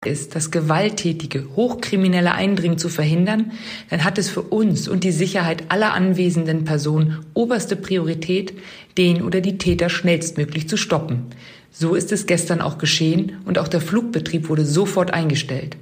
ist, 0.03 0.33
das 0.33 0.49
gewalttätige, 0.49 1.45
hochkriminelle 1.55 2.31
Eindringen 2.31 2.79
zu 2.79 2.89
verhindern, 2.89 3.51
dann 3.91 4.03
hat 4.03 4.17
es 4.17 4.31
für 4.31 4.41
uns 4.41 4.87
und 4.87 5.03
die 5.03 5.11
Sicherheit 5.11 5.65
aller 5.67 5.93
anwesenden 5.93 6.65
Personen 6.65 7.23
oberste 7.35 7.75
Priorität, 7.75 8.55
den 8.97 9.21
oder 9.21 9.41
die 9.41 9.59
Täter 9.59 9.89
schnellstmöglich 9.89 10.67
zu 10.67 10.75
stoppen. 10.75 11.27
So 11.71 11.93
ist 11.93 12.11
es 12.11 12.25
gestern 12.25 12.61
auch 12.61 12.79
geschehen 12.79 13.33
und 13.45 13.59
auch 13.59 13.67
der 13.67 13.79
Flugbetrieb 13.79 14.49
wurde 14.49 14.65
sofort 14.65 15.13
eingestellt. 15.13 15.77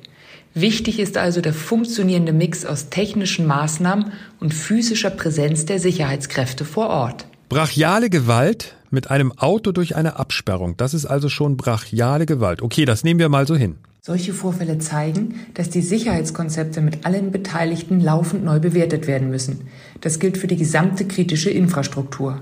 Wichtig 0.53 0.99
ist 0.99 1.15
also 1.15 1.39
der 1.39 1.53
funktionierende 1.53 2.33
Mix 2.33 2.65
aus 2.65 2.89
technischen 2.89 3.47
Maßnahmen 3.47 4.11
und 4.41 4.53
physischer 4.53 5.11
Präsenz 5.11 5.63
der 5.63 5.79
Sicherheitskräfte 5.79 6.65
vor 6.65 6.89
Ort. 6.89 7.25
Brachiale 7.47 8.09
Gewalt 8.09 8.75
mit 8.89 9.09
einem 9.09 9.31
Auto 9.31 9.71
durch 9.71 9.95
eine 9.95 10.19
Absperrung, 10.19 10.75
das 10.75 10.93
ist 10.93 11.05
also 11.05 11.29
schon 11.29 11.55
brachiale 11.55 12.25
Gewalt. 12.25 12.61
Okay, 12.61 12.83
das 12.83 13.05
nehmen 13.05 13.21
wir 13.21 13.29
mal 13.29 13.47
so 13.47 13.55
hin. 13.55 13.77
Solche 14.01 14.33
Vorfälle 14.33 14.79
zeigen, 14.79 15.35
dass 15.55 15.69
die 15.69 15.81
Sicherheitskonzepte 15.81 16.79
mit 16.79 17.05
allen 17.05 17.31
Beteiligten 17.31 17.99
laufend 17.99 18.45
neu 18.45 18.61
bewertet 18.61 19.07
werden 19.07 19.29
müssen. 19.29 19.67
Das 19.99 20.19
gilt 20.19 20.37
für 20.37 20.47
die 20.47 20.55
gesamte 20.55 21.05
kritische 21.05 21.49
Infrastruktur. 21.49 22.41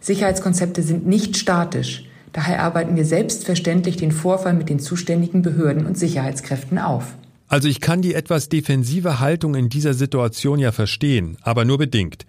Sicherheitskonzepte 0.00 0.82
sind 0.82 1.06
nicht 1.06 1.36
statisch. 1.36 2.08
Daher 2.32 2.62
arbeiten 2.62 2.96
wir 2.96 3.04
selbstverständlich 3.04 3.98
den 3.98 4.10
Vorfall 4.10 4.54
mit 4.54 4.70
den 4.70 4.78
zuständigen 4.78 5.42
Behörden 5.42 5.84
und 5.84 5.98
Sicherheitskräften 5.98 6.78
auf. 6.78 7.14
Also 7.46 7.68
ich 7.68 7.82
kann 7.82 8.00
die 8.00 8.14
etwas 8.14 8.48
defensive 8.48 9.20
Haltung 9.20 9.54
in 9.54 9.68
dieser 9.68 9.92
Situation 9.92 10.58
ja 10.58 10.72
verstehen, 10.72 11.36
aber 11.42 11.66
nur 11.66 11.76
bedingt. 11.76 12.24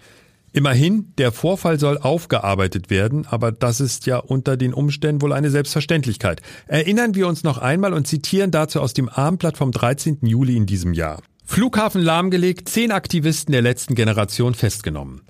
Immerhin, 0.53 1.13
der 1.17 1.31
Vorfall 1.31 1.79
soll 1.79 1.97
aufgearbeitet 1.97 2.89
werden, 2.89 3.27
aber 3.27 3.51
das 3.51 3.79
ist 3.79 4.05
ja 4.05 4.17
unter 4.17 4.57
den 4.57 4.73
Umständen 4.73 5.21
wohl 5.21 5.33
eine 5.33 5.49
Selbstverständlichkeit. 5.49 6.41
Erinnern 6.67 7.15
wir 7.15 7.27
uns 7.27 7.44
noch 7.44 7.57
einmal 7.57 7.94
und 7.94 8.07
zitieren 8.07 8.51
dazu 8.51 8.81
aus 8.81 8.94
dem 8.94 9.09
Abendblatt 9.09 9.57
vom 9.57 9.71
13. 9.71 10.19
Juli 10.21 10.55
in 10.55 10.65
diesem 10.65 10.94
Jahr. 10.94 11.21
Flughafen 11.45 12.01
lahmgelegt, 12.01 12.69
zehn 12.69 12.91
Aktivisten 12.91 13.51
der 13.51 13.61
letzten 13.61 13.95
Generation 13.95 14.53
festgenommen. 14.53 15.21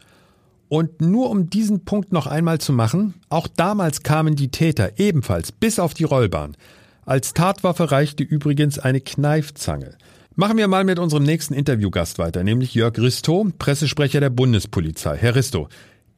Und 0.70 1.02
nur 1.02 1.30
um 1.30 1.50
diesen 1.50 1.86
Punkt 1.86 2.12
noch 2.12 2.28
einmal 2.28 2.60
zu 2.60 2.74
machen, 2.74 3.14
auch 3.30 3.48
damals 3.48 4.04
kamen 4.04 4.36
die 4.36 4.50
Täter 4.50 5.00
ebenfalls 5.00 5.52
bis 5.52 5.80
auf 5.80 5.94
die 5.94 6.04
Rollbahn. 6.04 6.58
Als 7.06 7.34
Tatwaffe 7.34 7.92
reichte 7.92 8.24
übrigens 8.24 8.80
eine 8.80 9.00
Kneifzange. 9.00 9.96
Machen 10.40 10.60
wir 10.60 10.68
mal 10.68 10.84
mit 10.84 11.00
unserem 11.00 11.24
nächsten 11.24 11.56
Interviewgast 11.56 12.20
weiter, 12.20 12.44
nämlich 12.44 12.76
Jörg 12.76 13.00
Risto, 13.00 13.48
Pressesprecher 13.58 14.20
der 14.20 14.30
Bundespolizei. 14.30 15.18
Herr 15.18 15.36
Risto, 15.36 15.68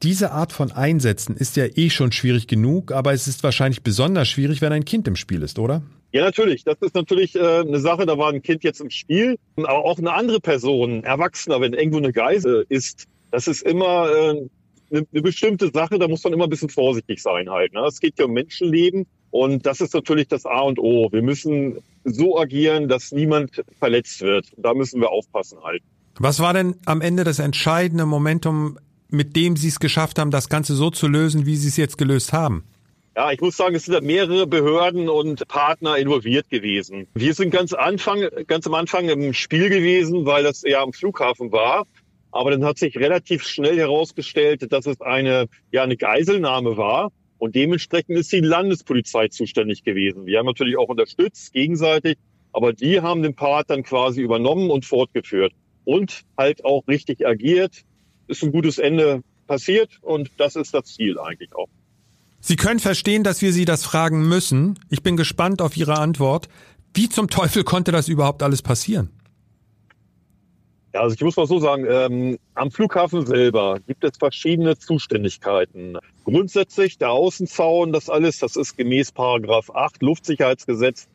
diese 0.02 0.32
Art 0.32 0.52
von 0.52 0.72
Einsätzen 0.72 1.38
ist 1.38 1.56
ja 1.56 1.64
eh 1.74 1.88
schon 1.88 2.12
schwierig 2.12 2.46
genug, 2.46 2.92
aber 2.92 3.14
es 3.14 3.26
ist 3.26 3.42
wahrscheinlich 3.42 3.82
besonders 3.82 4.28
schwierig, 4.28 4.60
wenn 4.60 4.74
ein 4.74 4.84
Kind 4.84 5.08
im 5.08 5.16
Spiel 5.16 5.42
ist, 5.42 5.58
oder? 5.58 5.80
Ja, 6.12 6.22
natürlich. 6.22 6.64
Das 6.64 6.76
ist 6.82 6.94
natürlich 6.94 7.34
äh, 7.34 7.60
eine 7.60 7.80
Sache, 7.80 8.04
da 8.04 8.18
war 8.18 8.30
ein 8.30 8.42
Kind 8.42 8.62
jetzt 8.62 8.82
im 8.82 8.90
Spiel, 8.90 9.38
aber 9.56 9.86
auch 9.86 9.96
eine 9.96 10.12
andere 10.12 10.38
Person, 10.38 11.02
Erwachsener, 11.02 11.62
wenn 11.62 11.72
irgendwo 11.72 11.96
eine 11.96 12.12
Geise 12.12 12.66
ist, 12.68 13.06
das 13.30 13.48
ist 13.48 13.62
immer 13.62 14.10
äh, 14.10 14.48
eine, 14.90 15.06
eine 15.10 15.22
bestimmte 15.22 15.70
Sache, 15.72 15.98
da 15.98 16.08
muss 16.08 16.22
man 16.24 16.34
immer 16.34 16.44
ein 16.44 16.50
bisschen 16.50 16.68
vorsichtig 16.68 17.22
sein 17.22 17.48
halt. 17.48 17.72
Ne? 17.72 17.80
Es 17.86 18.00
geht 18.00 18.18
ja 18.18 18.26
um 18.26 18.32
Menschenleben 18.32 19.06
und 19.30 19.66
das 19.66 19.80
ist 19.80 19.94
natürlich 19.94 20.28
das 20.28 20.46
A 20.46 20.60
und 20.60 20.78
O. 20.78 21.08
Wir 21.12 21.22
müssen 21.22 21.78
so 22.04 22.38
agieren, 22.38 22.88
dass 22.88 23.12
niemand 23.12 23.62
verletzt 23.78 24.20
wird. 24.22 24.46
Da 24.56 24.74
müssen 24.74 25.00
wir 25.00 25.10
aufpassen 25.10 25.58
halt. 25.62 25.82
Was 26.18 26.40
war 26.40 26.52
denn 26.52 26.76
am 26.86 27.00
Ende 27.00 27.24
das 27.24 27.38
entscheidende 27.38 28.06
Momentum, 28.06 28.78
mit 29.08 29.36
dem 29.36 29.56
Sie 29.56 29.68
es 29.68 29.80
geschafft 29.80 30.18
haben, 30.18 30.30
das 30.30 30.48
Ganze 30.48 30.74
so 30.74 30.90
zu 30.90 31.06
lösen, 31.06 31.46
wie 31.46 31.56
Sie 31.56 31.68
es 31.68 31.76
jetzt 31.76 31.98
gelöst 31.98 32.32
haben? 32.32 32.64
Ja, 33.16 33.32
ich 33.32 33.40
muss 33.40 33.56
sagen, 33.56 33.74
es 33.74 33.84
sind 33.84 34.04
mehrere 34.04 34.46
Behörden 34.46 35.08
und 35.08 35.46
Partner 35.48 35.96
involviert 35.96 36.48
gewesen. 36.48 37.06
Wir 37.14 37.34
sind 37.34 37.50
ganz, 37.50 37.72
Anfang, 37.72 38.22
ganz 38.46 38.66
am 38.66 38.74
Anfang 38.74 39.08
im 39.08 39.32
Spiel 39.34 39.68
gewesen, 39.68 40.26
weil 40.26 40.44
das 40.44 40.62
ja 40.62 40.82
am 40.82 40.92
Flughafen 40.92 41.52
war. 41.52 41.86
Aber 42.32 42.52
dann 42.52 42.64
hat 42.64 42.78
sich 42.78 42.96
relativ 42.96 43.42
schnell 43.42 43.76
herausgestellt, 43.76 44.72
dass 44.72 44.86
es 44.86 45.00
eine, 45.00 45.46
ja, 45.72 45.82
eine 45.82 45.96
Geiselnahme 45.96 46.76
war. 46.76 47.10
Und 47.40 47.54
dementsprechend 47.54 48.18
ist 48.18 48.30
die 48.32 48.40
Landespolizei 48.40 49.28
zuständig 49.28 49.82
gewesen. 49.82 50.26
Wir 50.26 50.38
haben 50.38 50.46
natürlich 50.46 50.76
auch 50.76 50.90
unterstützt, 50.90 51.54
gegenseitig, 51.54 52.18
aber 52.52 52.74
die 52.74 53.00
haben 53.00 53.22
den 53.22 53.34
Part 53.34 53.70
dann 53.70 53.82
quasi 53.82 54.20
übernommen 54.20 54.70
und 54.70 54.84
fortgeführt 54.84 55.54
und 55.86 56.20
halt 56.36 56.66
auch 56.66 56.86
richtig 56.86 57.26
agiert. 57.26 57.82
Ist 58.28 58.44
ein 58.44 58.52
gutes 58.52 58.76
Ende 58.76 59.22
passiert 59.46 59.98
und 60.02 60.30
das 60.36 60.54
ist 60.54 60.74
das 60.74 60.84
Ziel 60.84 61.18
eigentlich 61.18 61.54
auch. 61.54 61.68
Sie 62.40 62.56
können 62.56 62.78
verstehen, 62.78 63.24
dass 63.24 63.40
wir 63.40 63.54
Sie 63.54 63.64
das 63.64 63.84
fragen 63.84 64.28
müssen. 64.28 64.78
Ich 64.90 65.02
bin 65.02 65.16
gespannt 65.16 65.62
auf 65.62 65.78
Ihre 65.78 65.98
Antwort. 65.98 66.48
Wie 66.92 67.08
zum 67.08 67.30
Teufel 67.30 67.64
konnte 67.64 67.90
das 67.90 68.08
überhaupt 68.08 68.42
alles 68.42 68.60
passieren? 68.60 69.08
Ja, 70.92 71.02
also 71.02 71.14
ich 71.14 71.20
muss 71.20 71.36
mal 71.36 71.46
so 71.46 71.60
sagen, 71.60 71.86
ähm, 71.88 72.38
am 72.54 72.70
Flughafen 72.72 73.24
selber 73.24 73.78
gibt 73.86 74.02
es 74.02 74.18
verschiedene 74.18 74.76
Zuständigkeiten. 74.76 75.98
Grundsätzlich 76.24 76.98
der 76.98 77.10
Außenzaun, 77.10 77.92
das 77.92 78.10
alles, 78.10 78.38
das 78.38 78.56
ist 78.56 78.76
gemäß 78.76 79.12
Paragraph 79.12 79.70
8 79.70 80.02
Luftsicherheitsgesetz 80.02 81.08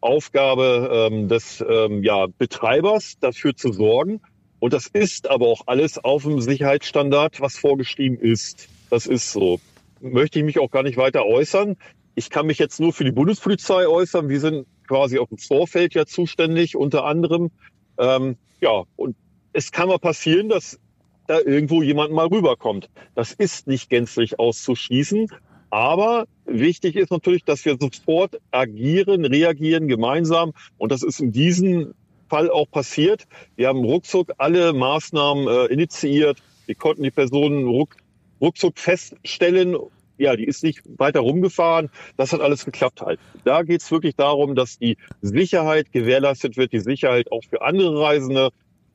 Aufgabe 0.00 1.10
ähm, 1.12 1.28
des 1.28 1.64
ähm, 1.68 2.02
ja, 2.02 2.26
Betreibers, 2.26 3.18
dafür 3.20 3.54
zu 3.54 3.72
sorgen. 3.72 4.20
Und 4.58 4.72
das 4.72 4.86
ist 4.86 5.28
aber 5.28 5.46
auch 5.46 5.62
alles 5.66 5.98
auf 5.98 6.24
dem 6.24 6.40
Sicherheitsstandard, 6.40 7.40
was 7.40 7.56
vorgeschrieben 7.56 8.18
ist. 8.18 8.68
Das 8.90 9.06
ist 9.06 9.32
so. 9.32 9.60
Möchte 10.00 10.38
ich 10.38 10.44
mich 10.44 10.58
auch 10.58 10.70
gar 10.70 10.82
nicht 10.82 10.96
weiter 10.96 11.24
äußern. 11.24 11.76
Ich 12.14 12.30
kann 12.30 12.46
mich 12.46 12.58
jetzt 12.58 12.80
nur 12.80 12.92
für 12.92 13.04
die 13.04 13.12
Bundespolizei 13.12 13.86
äußern. 13.86 14.28
Wir 14.28 14.40
sind 14.40 14.66
quasi 14.88 15.18
auf 15.18 15.28
dem 15.28 15.38
Vorfeld 15.38 15.94
ja 15.94 16.06
zuständig, 16.06 16.76
unter 16.76 17.04
anderem. 17.04 17.50
Ähm, 17.98 18.36
ja, 18.60 18.84
und 18.96 19.16
es 19.52 19.72
kann 19.72 19.88
mal 19.88 19.98
passieren, 19.98 20.48
dass 20.48 20.78
da 21.26 21.38
irgendwo 21.38 21.82
jemand 21.82 22.12
mal 22.12 22.26
rüberkommt. 22.26 22.90
Das 23.14 23.32
ist 23.32 23.66
nicht 23.66 23.88
gänzlich 23.88 24.38
auszuschließen. 24.38 25.28
Aber 25.70 26.26
wichtig 26.44 26.96
ist 26.96 27.12
natürlich, 27.12 27.44
dass 27.44 27.64
wir 27.64 27.76
sofort 27.80 28.40
agieren, 28.50 29.24
reagieren 29.24 29.86
gemeinsam. 29.86 30.52
Und 30.78 30.90
das 30.90 31.02
ist 31.04 31.20
in 31.20 31.30
diesem 31.30 31.94
Fall 32.28 32.50
auch 32.50 32.68
passiert. 32.70 33.26
Wir 33.56 33.68
haben 33.68 33.84
ruckzuck 33.84 34.32
alle 34.38 34.72
Maßnahmen 34.72 35.46
äh, 35.46 35.66
initiiert. 35.66 36.42
Wir 36.66 36.74
konnten 36.74 37.04
die 37.04 37.10
Personen 37.12 37.66
ruck, 37.66 37.96
ruckzuck 38.40 38.78
feststellen. 38.78 39.76
Ja, 40.20 40.36
die 40.36 40.44
ist 40.44 40.62
nicht 40.62 40.82
weiter 40.98 41.20
rumgefahren. 41.20 41.88
Das 42.18 42.34
hat 42.34 42.42
alles 42.42 42.66
geklappt 42.66 43.00
halt. 43.00 43.18
Da 43.44 43.62
geht 43.62 43.80
es 43.80 43.90
wirklich 43.90 44.16
darum, 44.16 44.54
dass 44.54 44.78
die 44.78 44.98
Sicherheit 45.22 45.92
gewährleistet 45.92 46.58
wird, 46.58 46.72
die 46.72 46.80
Sicherheit 46.80 47.32
auch 47.32 47.42
für 47.48 47.62
andere 47.62 47.98
Reisende. 47.98 48.50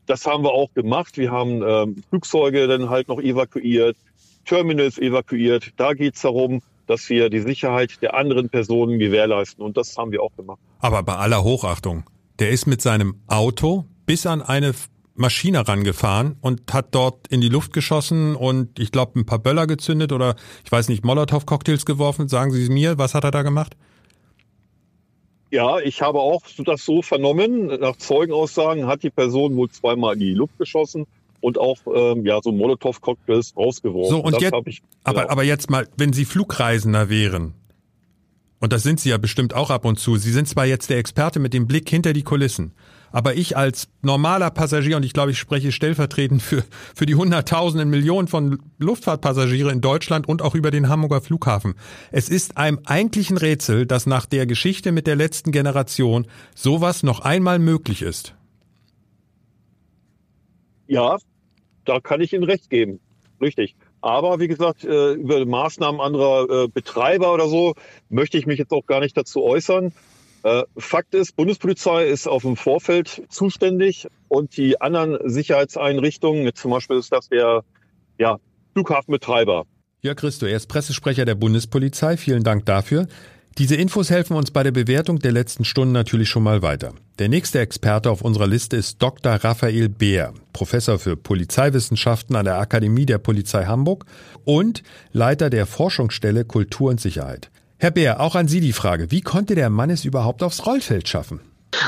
Das 0.06 0.28
haben 0.28 0.44
wir 0.44 0.52
auch 0.52 0.72
gemacht. 0.76 1.18
Wir 1.18 1.32
haben 1.32 1.64
ähm, 1.66 2.04
Flugzeuge 2.10 2.68
dann 2.68 2.92
halt 2.92 3.08
noch 3.08 3.20
evakuiert, 3.20 3.98
Terminals 4.46 5.00
evakuiert. 5.00 5.72
Da 5.78 5.94
geht 5.94 6.16
es 6.16 6.22
darum, 6.22 6.62
dass 6.86 7.10
wir 7.10 7.32
die 7.32 7.40
Sicherheit 7.40 8.04
der 8.04 8.14
anderen 8.14 8.50
Personen 8.50 9.00
gewährleisten. 9.00 9.66
Und 9.66 9.78
das 9.78 9.98
haben 9.98 10.12
wir 10.12 10.22
auch 10.22 10.36
gemacht. 10.36 10.60
Aber 10.78 11.02
bei 11.02 11.16
aller 11.16 11.44
Hochachtung, 11.44 12.04
der 12.38 12.52
ist 12.52 12.68
mit 12.68 12.84
seinem 12.84 13.16
Auto 13.26 13.86
bis 14.06 14.28
an 14.28 14.44
eine 14.44 14.76
Maschine 15.16 15.68
rangefahren 15.68 16.38
und 16.42 16.74
hat 16.74 16.94
dort 16.94 17.28
in 17.28 17.42
die 17.42 17.50
Luft 17.50 17.74
geschossen 17.74 18.36
und 18.36 18.80
ich 18.80 18.92
glaube 18.92 19.20
ein 19.20 19.26
paar 19.26 19.40
Böller 19.40 19.66
gezündet 19.66 20.12
oder 20.12 20.36
ich 20.64 20.72
weiß 20.72 20.90
nicht, 20.90 21.06
Molotow-Cocktails 21.06 21.86
geworfen. 21.86 22.28
Sagen 22.28 22.52
Sie 22.52 22.64
es 22.64 22.70
mir, 22.70 22.98
was 22.98 23.14
hat 23.14 23.24
er 23.24 23.32
da 23.32 23.42
gemacht? 23.42 23.76
Ja, 25.52 25.80
ich 25.80 26.02
habe 26.02 26.20
auch 26.20 26.42
das 26.66 26.84
so 26.84 27.02
vernommen. 27.02 27.68
Nach 27.68 27.96
Zeugenaussagen 27.96 28.88
hat 28.88 29.04
die 29.04 29.10
Person 29.10 29.56
wohl 29.56 29.70
zweimal 29.70 30.16
in 30.16 30.20
die 30.20 30.34
Luft 30.34 30.58
geschossen 30.58 31.06
und 31.40 31.58
auch 31.58 31.78
ähm, 31.94 32.26
ja 32.26 32.40
so 32.44 32.52
Molotow-Cocktails 32.52 33.56
rausgeworfen. 33.56 34.10
So 34.10 34.20
und 34.22 34.42
jetzt, 34.42 34.54
ich, 34.66 34.82
aber 35.04 35.22
genau. 35.22 35.32
aber 35.32 35.44
jetzt 35.44 35.70
mal, 35.70 35.88
wenn 35.96 36.12
Sie 36.12 36.26
Flugreisender 36.26 37.10
wären, 37.10 37.54
und 38.60 38.74
das 38.74 38.84
sind 38.84 39.00
Sie 39.00 39.10
ja 39.10 39.18
bestimmt 39.18 39.54
auch 39.54 39.70
ab 39.70 39.86
und 39.86 40.00
zu. 40.00 40.18
Sie 40.18 40.32
sind 40.32 40.48
zwar 40.48 40.66
jetzt 40.66 40.90
der 40.90 40.98
Experte 40.98 41.40
mit 41.40 41.54
dem 41.54 41.68
Blick 41.68 41.88
hinter 41.90 42.14
die 42.14 42.24
Kulissen, 42.24 42.74
aber 43.16 43.36
ich 43.36 43.56
als 43.56 43.88
normaler 44.02 44.52
Passagier, 44.52 44.98
und 44.98 45.06
ich 45.06 45.14
glaube, 45.14 45.32
ich 45.32 45.40
spreche 45.40 45.72
stellvertretend 45.72 46.42
für, 46.42 46.66
für 46.94 47.06
die 47.06 47.16
Hunderttausenden, 47.16 47.90
Millionen 47.90 48.28
von 48.28 48.60
Luftfahrtpassagiere 48.78 49.72
in 49.72 49.80
Deutschland 49.80 50.28
und 50.28 50.42
auch 50.42 50.54
über 50.54 50.70
den 50.70 50.90
Hamburger 50.90 51.22
Flughafen. 51.22 51.76
Es 52.12 52.28
ist 52.28 52.58
einem 52.58 52.82
eigentlich 52.84 53.30
ein 53.30 53.38
Rätsel, 53.38 53.86
dass 53.86 54.06
nach 54.06 54.26
der 54.26 54.46
Geschichte 54.46 54.92
mit 54.92 55.08
der 55.08 55.16
letzten 55.16 55.54
Generation 55.54 56.28
sowas 56.56 57.04
noch 57.04 57.22
einmal 57.22 57.58
möglich 57.58 58.02
ist. 58.02 58.36
Ja, 60.88 61.16
da 61.86 62.02
kann 62.02 62.20
ich 62.20 62.34
Ihnen 62.34 62.44
recht 62.44 62.70
geben. 62.70 63.00
Richtig. 63.40 63.78
Aber 64.02 64.42
wie 64.42 64.50
gesagt, 64.50 64.84
äh, 64.84 65.14
über 65.14 65.46
Maßnahmen 65.46 66.02
anderer 66.02 66.66
äh, 66.66 66.68
Betreiber 66.68 67.34
oder 67.34 67.48
so 67.48 67.76
möchte 68.10 68.38
ich 68.38 68.46
mich 68.46 68.60
jetzt 68.60 68.74
auch 68.74 68.86
gar 68.86 69.00
nicht 69.00 69.16
dazu 69.16 69.42
äußern. 69.42 69.94
Äh, 70.46 70.64
Fakt 70.78 71.16
ist, 71.16 71.36
Bundespolizei 71.36 72.06
ist 72.06 72.28
auf 72.28 72.44
dem 72.44 72.56
Vorfeld 72.56 73.24
zuständig 73.30 74.08
und 74.28 74.56
die 74.58 74.80
anderen 74.80 75.18
Sicherheitseinrichtungen, 75.28 76.54
zum 76.54 76.70
Beispiel 76.70 76.98
ist 76.98 77.12
das 77.12 77.30
der 77.30 77.64
ja, 78.20 78.38
Flughafenbetreiber. 78.74 79.66
Jörg 80.02 80.18
Christo, 80.18 80.46
er 80.46 80.58
ist 80.58 80.68
Pressesprecher 80.68 81.26
der 81.26 81.34
Bundespolizei. 81.34 82.16
Vielen 82.16 82.44
Dank 82.44 82.64
dafür. 82.66 83.08
Diese 83.58 83.76
Infos 83.76 84.12
helfen 84.12 84.38
uns 84.38 84.52
bei 84.52 84.62
der 84.62 84.72
Bewertung 84.72 85.18
der 85.18 85.32
letzten 85.32 85.66
Stunden 85.66 85.94
natürlich 85.94 86.30
schon 86.30 86.44
mal 86.44 86.62
weiter. 86.62 86.94
Der 87.18 87.28
nächste 87.28 87.60
Experte 87.60 88.12
auf 88.12 88.22
unserer 88.22 88.46
Liste 88.46 88.76
ist 88.76 89.02
Dr. 89.02 89.32
Raphael 89.32 89.90
Beer, 89.90 90.32
Professor 90.54 91.00
für 91.00 91.16
Polizeiwissenschaften 91.16 92.36
an 92.36 92.46
der 92.46 92.60
Akademie 92.60 93.08
der 93.08 93.18
Polizei 93.18 93.66
Hamburg 93.66 94.06
und 94.44 94.84
Leiter 95.12 95.50
der 95.50 95.66
Forschungsstelle 95.66 96.46
Kultur 96.46 96.92
und 96.92 97.02
Sicherheit. 97.02 97.50
Herr 97.78 97.92
Beer, 97.92 98.22
auch 98.22 98.36
an 98.36 98.48
Sie 98.48 98.62
die 98.62 98.72
Frage, 98.72 99.12
wie 99.12 99.22
konnte 99.22 99.54
der 99.54 99.70
Mann 99.70 99.90
es 99.90 100.06
überhaupt 100.06 100.44
aufs 100.44 100.66
Rollfeld 100.66 101.10
schaffen? 101.10 101.42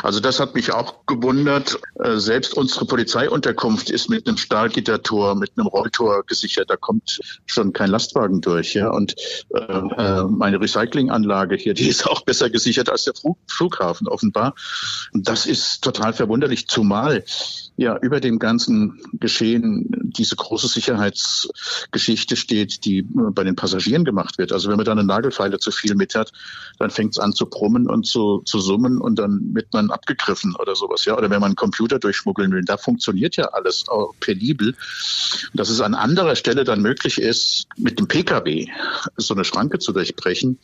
Also 0.04 0.20
das 0.20 0.40
hat 0.40 0.56
mich 0.56 0.74
auch 0.74 1.06
gewundert. 1.06 1.80
Äh, 1.96 2.18
selbst 2.18 2.54
unsere 2.54 2.86
Polizeiunterkunft 2.86 3.90
ist 3.90 4.10
mit 4.10 4.28
einem 4.28 4.38
Stahlgittertor, 4.38 5.36
mit 5.36 5.52
einem 5.58 5.68
Rolltor 5.68 6.24
gesichert. 6.26 6.70
Da 6.70 6.76
kommt 6.76 7.20
schon 7.46 7.74
kein 7.74 7.90
Lastwagen 7.90 8.42
durch. 8.42 8.74
Ja? 8.74 8.90
Und 8.90 9.16
äh, 9.54 9.60
äh 9.62 10.24
meine 10.24 10.60
Recyclinganlage 10.60 11.56
hier, 11.56 11.74
die 11.74 11.88
ist 11.90 12.08
auch 12.08 12.22
besser 12.22 12.50
gesichert 12.50 12.90
als 12.90 13.06
der 13.06 13.14
Flughafen 13.48 14.08
offenbar. 14.08 14.56
Das 15.14 15.46
ist 15.46 15.84
total 15.84 16.14
verwunderlich, 16.14 16.68
zumal 16.68 17.24
ja 17.78 17.98
über 17.98 18.20
dem 18.20 18.40
ganzen 18.40 19.00
Geschehen 19.14 19.86
diese 20.18 20.36
große 20.36 20.68
Sicherheitsgeschichte 20.68 22.36
steht, 22.36 22.86
die 22.86 23.06
bei 23.08 23.44
den 23.44 23.56
Passagieren 23.56 24.04
gemacht 24.04 24.38
wird. 24.40 24.52
Also 24.52 24.70
wenn 24.70 24.78
man 24.78 24.86
da 24.86 24.92
eine 24.92 25.04
Nagelfeile 25.04 25.60
zu 25.60 25.72
viel 25.72 25.96
mit 25.96 26.16
hat, 26.16 26.32
dann 26.80 26.90
fängt 26.90 27.12
es 27.12 27.20
an 27.20 27.34
zu 27.34 27.46
brummen 27.46 27.88
und 27.88 28.06
zu, 28.06 28.42
zu 28.46 28.60
summen 28.60 29.00
und 29.00 29.20
dann 29.20 29.54
wird 29.54 29.72
man 29.74 29.87
abgegriffen 29.92 30.56
oder 30.56 30.76
sowas. 30.76 31.06
Ja, 31.06 31.18
oder 31.18 31.30
wenn 31.30 31.40
man 31.40 31.50
einen 31.50 31.56
Computer 31.56 32.00
durchschmuggeln 32.00 32.52
will, 32.52 32.64
da 32.64 32.78
funktioniert 32.78 33.36
ja 33.36 33.46
alles 33.46 33.88
auch 33.88 34.14
penibel. 34.20 34.76
Dass 35.54 35.70
es 35.70 35.82
an 35.82 35.94
anderer 35.94 36.36
Stelle 36.36 36.64
dann 36.64 36.82
möglich 36.82 37.20
ist, 37.20 37.68
mit 37.78 38.00
dem 38.00 38.08
PKW 38.08 38.68
so 39.18 39.34
eine 39.34 39.46
Schranke 39.46 39.80
zu 39.80 39.94
durchbrechen, 39.94 40.60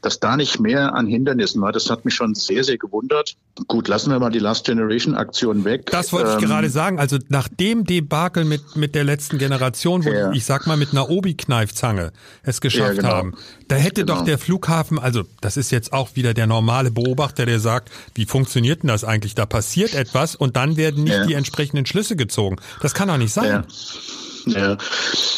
dass 0.00 0.20
da 0.20 0.36
nicht 0.36 0.60
mehr 0.60 0.94
an 0.94 1.06
Hindernissen 1.06 1.60
war, 1.62 1.72
das 1.72 1.90
hat 1.90 2.04
mich 2.04 2.14
schon 2.14 2.34
sehr, 2.34 2.64
sehr 2.64 2.78
gewundert. 2.78 3.36
Gut, 3.68 3.86
lassen 3.86 4.10
wir 4.10 4.18
mal 4.18 4.30
die 4.30 4.38
Last 4.38 4.64
Generation 4.64 5.14
Aktion 5.14 5.64
weg. 5.64 5.90
Das 5.90 6.10
wollte 6.12 6.30
ich 6.30 6.42
ähm, 6.42 6.48
gerade 6.48 6.70
sagen. 6.70 6.98
Also 6.98 7.18
nach 7.28 7.48
dem 7.48 7.84
Debakel 7.84 8.46
mit, 8.46 8.76
mit 8.76 8.94
der 8.94 9.04
letzten 9.04 9.36
Generation, 9.36 10.06
wo 10.06 10.10
ja. 10.10 10.30
die, 10.30 10.38
ich 10.38 10.46
sag 10.46 10.66
mal 10.66 10.78
mit 10.78 10.92
einer 10.92 11.10
Obi-Kneifzange 11.10 12.12
es 12.42 12.62
geschafft 12.62 12.96
ja, 12.96 13.02
genau. 13.02 13.14
haben, 13.14 13.34
da 13.68 13.76
hätte 13.76 14.06
genau. 14.06 14.18
doch 14.18 14.24
der 14.24 14.38
Flughafen, 14.38 14.98
also 14.98 15.24
das 15.42 15.58
ist 15.58 15.70
jetzt 15.70 15.92
auch 15.92 16.16
wieder 16.16 16.32
der 16.32 16.46
normale 16.46 16.90
Beobachter, 16.90 17.44
der 17.44 17.60
sagt, 17.60 17.90
wie 18.14 18.24
funktioniert 18.24 18.84
denn 18.84 18.88
das 18.88 19.04
eigentlich? 19.04 19.34
Da 19.34 19.44
passiert 19.44 19.94
etwas 19.94 20.34
und 20.34 20.56
dann 20.56 20.78
werden 20.78 21.04
nicht 21.04 21.12
ja. 21.12 21.26
die 21.26 21.34
entsprechenden 21.34 21.84
Schlüsse 21.84 22.16
gezogen. 22.16 22.56
Das 22.80 22.94
kann 22.94 23.08
doch 23.08 23.18
nicht 23.18 23.34
sein. 23.34 23.64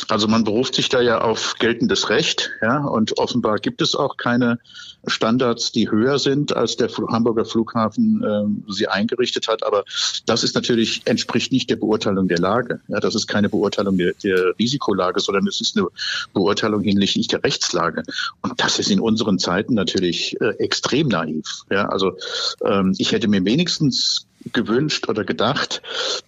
Also 0.08 0.28
man 0.28 0.44
beruft 0.44 0.74
sich 0.74 0.88
da 0.88 1.00
ja 1.00 1.20
auf 1.20 1.54
geltendes 1.58 2.10
Recht, 2.10 2.50
ja, 2.62 2.84
und 2.84 3.18
offenbar 3.18 3.58
gibt 3.58 3.82
es 3.82 3.94
auch 3.94 4.16
keine 4.16 4.58
Standards, 5.06 5.72
die 5.72 5.90
höher 5.90 6.18
sind, 6.18 6.56
als 6.56 6.76
der 6.76 6.88
Hamburger 7.08 7.44
Flughafen 7.44 8.22
äh, 8.22 8.72
sie 8.72 8.88
eingerichtet 8.88 9.48
hat. 9.48 9.64
Aber 9.64 9.84
das 10.26 10.44
ist 10.44 10.54
natürlich, 10.54 11.02
entspricht 11.04 11.52
nicht 11.52 11.70
der 11.70 11.76
Beurteilung 11.76 12.28
der 12.28 12.38
Lage. 12.38 12.80
Ja, 12.88 13.00
das 13.00 13.14
ist 13.14 13.26
keine 13.26 13.48
Beurteilung 13.48 13.98
der, 13.98 14.12
der 14.22 14.54
Risikolage, 14.58 15.20
sondern 15.20 15.46
es 15.46 15.60
ist 15.60 15.76
eine 15.76 15.88
Beurteilung 16.32 16.82
hinsichtlich 16.82 17.28
der 17.28 17.44
Rechtslage. 17.44 18.02
Und 18.42 18.60
das 18.60 18.78
ist 18.78 18.90
in 18.90 19.00
unseren 19.00 19.38
Zeiten 19.38 19.74
natürlich 19.74 20.40
äh, 20.40 20.54
extrem 20.58 21.08
naiv. 21.08 21.64
Ja, 21.70 21.88
also 21.88 22.16
ähm, 22.64 22.94
ich 22.98 23.12
hätte 23.12 23.28
mir 23.28 23.44
wenigstens 23.44 24.26
gewünscht 24.52 25.08
oder 25.08 25.24
gedacht, 25.24 25.82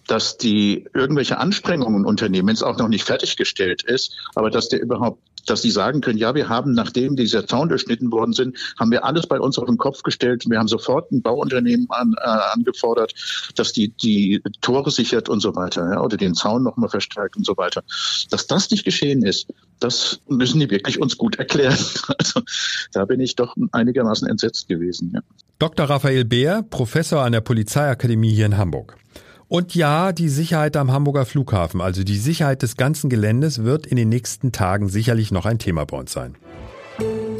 dass 0.07 0.37
die 0.37 0.85
irgendwelche 0.93 1.37
Anstrengungen 1.37 2.05
unternehmen, 2.05 2.47
wenn 2.47 2.55
es 2.55 2.63
auch 2.63 2.77
noch 2.77 2.87
nicht 2.87 3.03
fertiggestellt 3.03 3.83
ist, 3.83 4.15
aber 4.35 4.49
dass 4.49 4.69
der 4.69 4.81
überhaupt 4.81 5.19
dass 5.49 5.61
die 5.61 5.71
sagen 5.71 6.01
können, 6.01 6.17
ja, 6.17 6.35
wir 6.35 6.49
haben, 6.49 6.73
nachdem 6.73 7.15
dieser 7.15 7.47
Zaun 7.47 7.69
durchschnitten 7.69 8.11
worden 8.11 8.33
sind, 8.33 8.57
haben 8.79 8.91
wir 8.91 9.03
alles 9.03 9.27
bei 9.27 9.39
uns 9.39 9.57
auf 9.57 9.65
den 9.65 9.77
Kopf 9.77 10.03
gestellt. 10.03 10.45
Wir 10.47 10.59
haben 10.59 10.67
sofort 10.67 11.11
ein 11.11 11.21
Bauunternehmen 11.21 11.87
an, 11.89 12.13
äh, 12.17 12.27
angefordert, 12.53 13.13
dass 13.55 13.73
die 13.73 13.89
die 13.89 14.41
Tore 14.61 14.91
sichert 14.91 15.29
und 15.29 15.39
so 15.39 15.55
weiter, 15.55 15.89
ja, 15.91 16.01
oder 16.01 16.17
den 16.17 16.35
Zaun 16.35 16.63
nochmal 16.63 16.89
verstärkt 16.89 17.37
und 17.37 17.45
so 17.45 17.57
weiter. 17.57 17.83
Dass 18.29 18.47
das 18.47 18.69
nicht 18.69 18.83
geschehen 18.83 19.23
ist, 19.23 19.47
das 19.79 20.19
müssen 20.27 20.59
die 20.59 20.69
wirklich 20.69 20.99
uns 20.99 21.17
gut 21.17 21.37
erklären. 21.37 21.77
Also 22.17 22.41
da 22.93 23.05
bin 23.05 23.19
ich 23.19 23.35
doch 23.35 23.55
einigermaßen 23.71 24.27
entsetzt 24.27 24.67
gewesen. 24.67 25.11
Ja. 25.13 25.21
Dr. 25.59 25.87
Raphael 25.87 26.25
Beer, 26.25 26.63
Professor 26.67 27.21
an 27.21 27.31
der 27.31 27.41
Polizeiakademie 27.41 28.33
hier 28.33 28.47
in 28.47 28.57
Hamburg. 28.57 28.97
Und 29.49 29.75
ja, 29.75 30.11
die 30.11 30.27
Sicherheit 30.27 30.75
am 30.75 30.91
Hamburger 30.91 31.25
Flughafen, 31.25 31.79
also 31.79 32.03
die 32.03 32.17
Sicherheit 32.17 32.63
des 32.63 32.75
ganzen 32.75 33.09
Geländes, 33.09 33.63
wird 33.63 33.87
in 33.87 33.95
den 33.95 34.09
nächsten 34.09 34.51
Tagen 34.51 34.89
sicherlich 34.89 35.31
noch 35.31 35.45
ein 35.45 35.57
Thema 35.57 35.85
bei 35.85 35.97
uns 35.97 36.11
sein. 36.11 36.35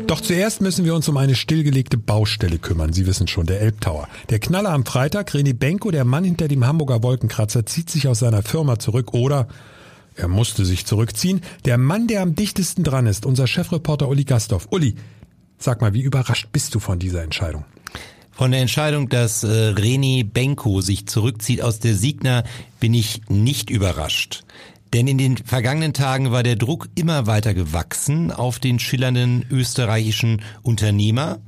Doch 0.07 0.21
zuerst 0.21 0.61
müssen 0.61 0.85
wir 0.85 0.95
uns 0.95 1.09
um 1.09 1.17
eine 1.17 1.35
stillgelegte 1.35 1.97
Baustelle 1.97 2.59
kümmern. 2.59 2.93
Sie 2.93 3.05
wissen 3.07 3.27
schon, 3.27 3.45
der 3.45 3.59
Elbtower. 3.59 4.07
Der 4.29 4.39
Knaller 4.39 4.69
am 4.69 4.85
Freitag, 4.85 5.31
René 5.31 5.53
Benko, 5.53 5.91
der 5.91 6.05
Mann 6.05 6.23
hinter 6.23 6.47
dem 6.47 6.65
Hamburger 6.65 7.03
Wolkenkratzer, 7.03 7.65
zieht 7.65 7.89
sich 7.89 8.07
aus 8.07 8.19
seiner 8.19 8.41
Firma 8.41 8.79
zurück 8.79 9.13
oder 9.13 9.49
er 10.15 10.29
musste 10.29 10.63
sich 10.63 10.85
zurückziehen. 10.85 11.41
Der 11.65 11.77
Mann, 11.77 12.07
der 12.07 12.21
am 12.21 12.35
dichtesten 12.35 12.85
dran 12.85 13.05
ist, 13.05 13.25
unser 13.25 13.47
Chefreporter 13.47 14.07
Uli 14.07 14.23
Gastow. 14.23 14.65
Uli, 14.71 14.95
sag 15.57 15.81
mal, 15.81 15.93
wie 15.93 16.01
überrascht 16.01 16.47
bist 16.53 16.73
du 16.73 16.79
von 16.79 16.99
dieser 16.99 17.23
Entscheidung? 17.23 17.65
Von 18.37 18.51
der 18.51 18.61
Entscheidung, 18.61 19.09
dass 19.09 19.43
äh, 19.43 19.47
René 19.71 20.23
Benko 20.23 20.81
sich 20.81 21.07
zurückzieht 21.07 21.63
aus 21.63 21.79
der 21.79 21.95
Signa, 21.95 22.43
bin 22.79 22.93
ich 22.93 23.21
nicht 23.29 23.71
überrascht. 23.71 24.43
Denn 24.93 25.07
in 25.07 25.17
den 25.17 25.37
vergangenen 25.37 25.93
Tagen 25.93 26.31
war 26.31 26.43
der 26.43 26.55
Druck 26.55 26.87
immer 26.93 27.25
weiter 27.25 27.55
gewachsen 27.55 28.31
auf 28.31 28.59
den 28.59 28.77
schillernden 28.77 29.43
österreichischen 29.49 30.43
Unternehmer. 30.61 31.39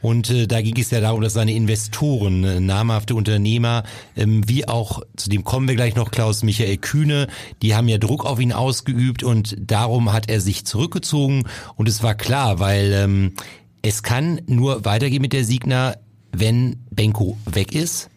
Und 0.00 0.30
äh, 0.30 0.48
da 0.48 0.60
ging 0.62 0.76
es 0.76 0.90
ja 0.90 1.00
darum, 1.00 1.20
dass 1.20 1.34
seine 1.34 1.52
Investoren, 1.52 2.42
äh, 2.42 2.58
namhafte 2.58 3.14
Unternehmer, 3.14 3.84
ähm, 4.16 4.42
wie 4.48 4.66
auch, 4.66 5.00
zu 5.16 5.30
dem 5.30 5.44
kommen 5.44 5.68
wir 5.68 5.76
gleich 5.76 5.94
noch, 5.94 6.10
Klaus 6.10 6.42
Michael 6.42 6.78
Kühne, 6.78 7.28
die 7.62 7.76
haben 7.76 7.86
ja 7.86 7.98
Druck 7.98 8.26
auf 8.26 8.40
ihn 8.40 8.52
ausgeübt 8.52 9.22
und 9.22 9.56
darum 9.60 10.12
hat 10.12 10.28
er 10.28 10.40
sich 10.40 10.64
zurückgezogen. 10.64 11.44
Und 11.76 11.88
es 11.88 12.02
war 12.02 12.16
klar, 12.16 12.58
weil 12.58 12.92
ähm, 12.92 13.34
es 13.80 14.02
kann 14.02 14.40
nur 14.48 14.84
weitergehen 14.84 15.22
mit 15.22 15.32
der 15.32 15.44
Signa, 15.44 15.94
wenn 16.32 16.76
Benko 16.90 17.36
weg 17.44 17.74
ist. 17.74 18.10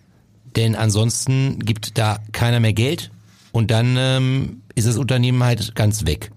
Denn 0.55 0.75
ansonsten 0.75 1.59
gibt 1.59 1.97
da 1.97 2.19
keiner 2.31 2.59
mehr 2.59 2.73
Geld 2.73 3.11
und 3.51 3.71
dann 3.71 3.95
ähm, 3.97 4.61
ist 4.73 4.87
das 4.87 4.97
Unternehmen 4.97 5.43
halt 5.43 5.75
ganz 5.75 6.05
weg. 6.05 6.31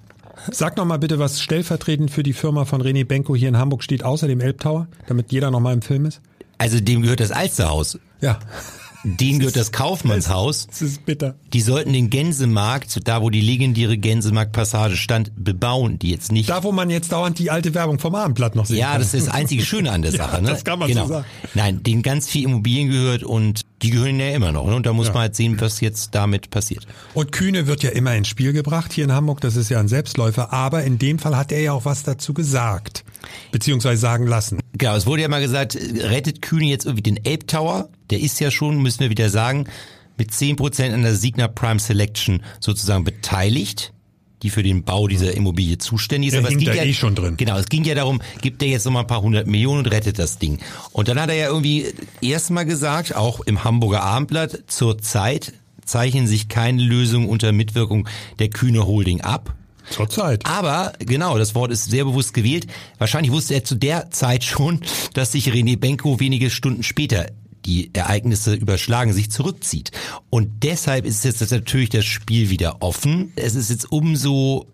Sag 0.50 0.76
noch 0.76 0.84
mal 0.84 0.98
bitte, 0.98 1.18
was 1.18 1.40
stellvertretend 1.40 2.10
für 2.10 2.22
die 2.22 2.32
Firma 2.32 2.64
von 2.64 2.82
René 2.82 3.04
Benko 3.04 3.34
hier 3.34 3.48
in 3.48 3.58
Hamburg 3.58 3.82
steht, 3.82 4.04
außer 4.04 4.28
dem 4.28 4.40
Elbtower, 4.40 4.88
damit 5.06 5.32
jeder 5.32 5.50
noch 5.50 5.60
mal 5.60 5.72
im 5.72 5.82
Film 5.82 6.06
ist. 6.06 6.20
Also 6.58 6.80
dem 6.80 7.02
gehört 7.02 7.20
das 7.20 7.30
Alsterhaus. 7.30 7.98
Ja. 8.20 8.38
Denen 9.04 9.38
gehört 9.38 9.56
das 9.56 9.70
Kaufmannshaus. 9.70 10.66
Das 10.66 10.82
ist 10.82 11.06
bitter. 11.06 11.36
Die 11.52 11.60
sollten 11.60 11.92
den 11.92 12.10
Gänsemarkt, 12.10 13.06
da 13.06 13.22
wo 13.22 13.30
die 13.30 13.40
legendäre 13.40 13.96
Gänsemarktpassage 13.96 14.96
stand, 14.96 15.30
bebauen, 15.36 15.98
die 15.98 16.10
jetzt 16.10 16.32
nicht. 16.32 16.48
Da, 16.48 16.64
wo 16.64 16.72
man 16.72 16.90
jetzt 16.90 17.12
dauernd 17.12 17.38
die 17.38 17.50
alte 17.50 17.74
Werbung 17.74 17.98
vom 17.98 18.14
Abendblatt 18.14 18.56
noch 18.56 18.66
sieht. 18.66 18.78
Ja, 18.78 18.98
das 18.98 19.14
ist 19.14 19.28
das 19.28 19.34
einzige 19.34 19.64
Schöne 19.64 19.92
an 19.92 20.02
der 20.02 20.12
Sache. 20.18 20.36
ja, 20.36 20.40
ne? 20.40 20.48
Das 20.50 20.64
kann 20.64 20.78
man 20.78 20.88
genau. 20.88 21.06
so 21.06 21.12
sagen. 21.14 21.26
Nein, 21.54 21.82
denen 21.82 22.02
ganz 22.02 22.28
viel 22.28 22.44
Immobilien 22.44 22.90
gehört 22.90 23.22
und 23.22 23.62
die 23.82 23.90
gehören 23.90 24.18
ja 24.18 24.30
immer 24.30 24.50
noch. 24.50 24.66
Ne? 24.66 24.74
Und 24.74 24.86
da 24.86 24.92
muss 24.92 25.06
Ja. 25.06 25.12
man 25.12 25.22
halt 25.22 25.36
sehen, 25.36 25.60
was 25.60 25.80
jetzt 25.80 26.14
damit 26.16 26.50
passiert. 26.50 26.86
Und 27.14 27.30
Kühne 27.30 27.66
wird 27.68 27.84
ja 27.84 27.90
immer 27.90 28.14
ins 28.16 28.26
Spiel 28.28 28.52
gebracht 28.52 28.92
hier 28.92 29.04
in 29.04 29.12
Hamburg, 29.12 29.40
das 29.40 29.54
ist 29.54 29.68
ja 29.68 29.78
ein 29.78 29.86
Selbstläufer, 29.88 30.52
aber 30.52 30.82
in 30.82 30.98
dem 30.98 31.18
Fall 31.20 31.36
hat 31.36 31.52
er 31.52 31.60
ja 31.60 31.72
auch 31.72 31.84
was 31.84 32.02
dazu 32.02 32.34
gesagt, 32.34 33.04
beziehungsweise 33.50 34.00
sagen 34.00 34.26
lassen. 34.26 34.58
Genau, 34.76 34.94
es 34.96 35.06
wurde 35.06 35.22
ja 35.22 35.28
mal 35.28 35.40
gesagt, 35.40 35.76
rettet 35.76 36.42
Kühne 36.42 36.66
jetzt 36.66 36.86
irgendwie 36.86 37.02
den 37.02 37.24
Elbtower. 37.24 37.88
Der 38.10 38.20
ist 38.20 38.40
ja 38.40 38.50
schon, 38.50 38.82
müssen 38.82 39.00
wir 39.00 39.10
wieder 39.10 39.30
sagen, 39.30 39.66
mit 40.16 40.30
10% 40.30 40.92
an 40.92 41.02
der 41.02 41.14
Signa 41.14 41.48
Prime 41.48 41.78
Selection 41.78 42.42
sozusagen 42.60 43.04
beteiligt, 43.04 43.92
die 44.42 44.50
für 44.50 44.62
den 44.62 44.84
Bau 44.84 45.08
dieser 45.08 45.34
Immobilie 45.34 45.78
zuständig 45.78 46.28
ist. 46.28 46.34
Der 46.34 46.40
Aber 46.40 46.52
es 46.52 46.58
ging 46.58 46.74
ja 46.74 46.82
eh 46.82 46.92
schon 46.92 47.14
drin. 47.14 47.36
Genau, 47.36 47.56
es 47.56 47.68
ging 47.68 47.84
ja 47.84 47.94
darum, 47.94 48.20
gibt 48.40 48.62
er 48.62 48.68
jetzt 48.68 48.84
nochmal 48.84 49.02
ein 49.02 49.08
paar 49.08 49.22
hundert 49.22 49.46
Millionen 49.46 49.80
und 49.80 49.86
rettet 49.86 50.18
das 50.18 50.38
Ding. 50.38 50.58
Und 50.92 51.08
dann 51.08 51.20
hat 51.20 51.28
er 51.30 51.36
ja 51.36 51.46
irgendwie 51.48 51.86
erstmal 52.20 52.64
gesagt, 52.64 53.16
auch 53.16 53.40
im 53.40 53.64
Hamburger 53.64 54.02
Abendblatt, 54.02 54.64
zurzeit 54.66 55.52
zeichnen 55.84 56.26
sich 56.26 56.48
keine 56.48 56.82
Lösungen 56.82 57.28
unter 57.28 57.52
Mitwirkung 57.52 58.08
der 58.38 58.50
Kühne 58.50 58.86
Holding 58.86 59.22
ab. 59.22 59.54
Zurzeit. 59.90 60.44
Aber 60.46 60.92
genau, 60.98 61.38
das 61.38 61.54
Wort 61.54 61.70
ist 61.70 61.90
sehr 61.90 62.04
bewusst 62.04 62.34
gewählt. 62.34 62.66
Wahrscheinlich 62.98 63.32
wusste 63.32 63.54
er 63.54 63.64
zu 63.64 63.74
der 63.74 64.10
Zeit 64.10 64.44
schon, 64.44 64.80
dass 65.14 65.32
sich 65.32 65.48
René 65.50 65.78
Benko 65.78 66.20
wenige 66.20 66.50
Stunden 66.50 66.82
später 66.82 67.26
die 67.64 67.90
Ereignisse 67.94 68.54
überschlagen, 68.54 69.12
sich 69.12 69.30
zurückzieht. 69.30 69.90
Und 70.30 70.62
deshalb 70.62 71.04
ist 71.04 71.24
jetzt 71.24 71.50
natürlich 71.50 71.90
das 71.90 72.04
Spiel 72.04 72.50
wieder 72.50 72.82
offen. 72.82 73.32
Es 73.36 73.54
ist 73.54 73.70
jetzt 73.70 73.90
umso 73.92 74.66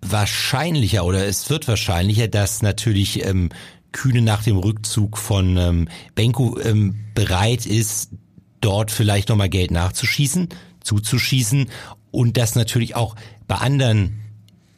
wahrscheinlicher 0.00 1.04
oder 1.04 1.26
es 1.26 1.48
wird 1.50 1.68
wahrscheinlicher, 1.68 2.28
dass 2.28 2.62
natürlich 2.62 3.24
ähm, 3.24 3.50
Kühne 3.92 4.22
nach 4.22 4.42
dem 4.42 4.56
Rückzug 4.56 5.18
von 5.18 5.56
ähm, 5.56 5.88
Benko 6.14 6.58
ähm, 6.60 6.96
bereit 7.14 7.66
ist, 7.66 8.10
dort 8.60 8.90
vielleicht 8.90 9.28
nochmal 9.28 9.48
Geld 9.48 9.70
nachzuschießen, 9.70 10.48
zuzuschießen 10.82 11.68
und 12.10 12.36
dass 12.36 12.54
natürlich 12.54 12.96
auch 12.96 13.16
bei 13.46 13.56
anderen 13.56 14.21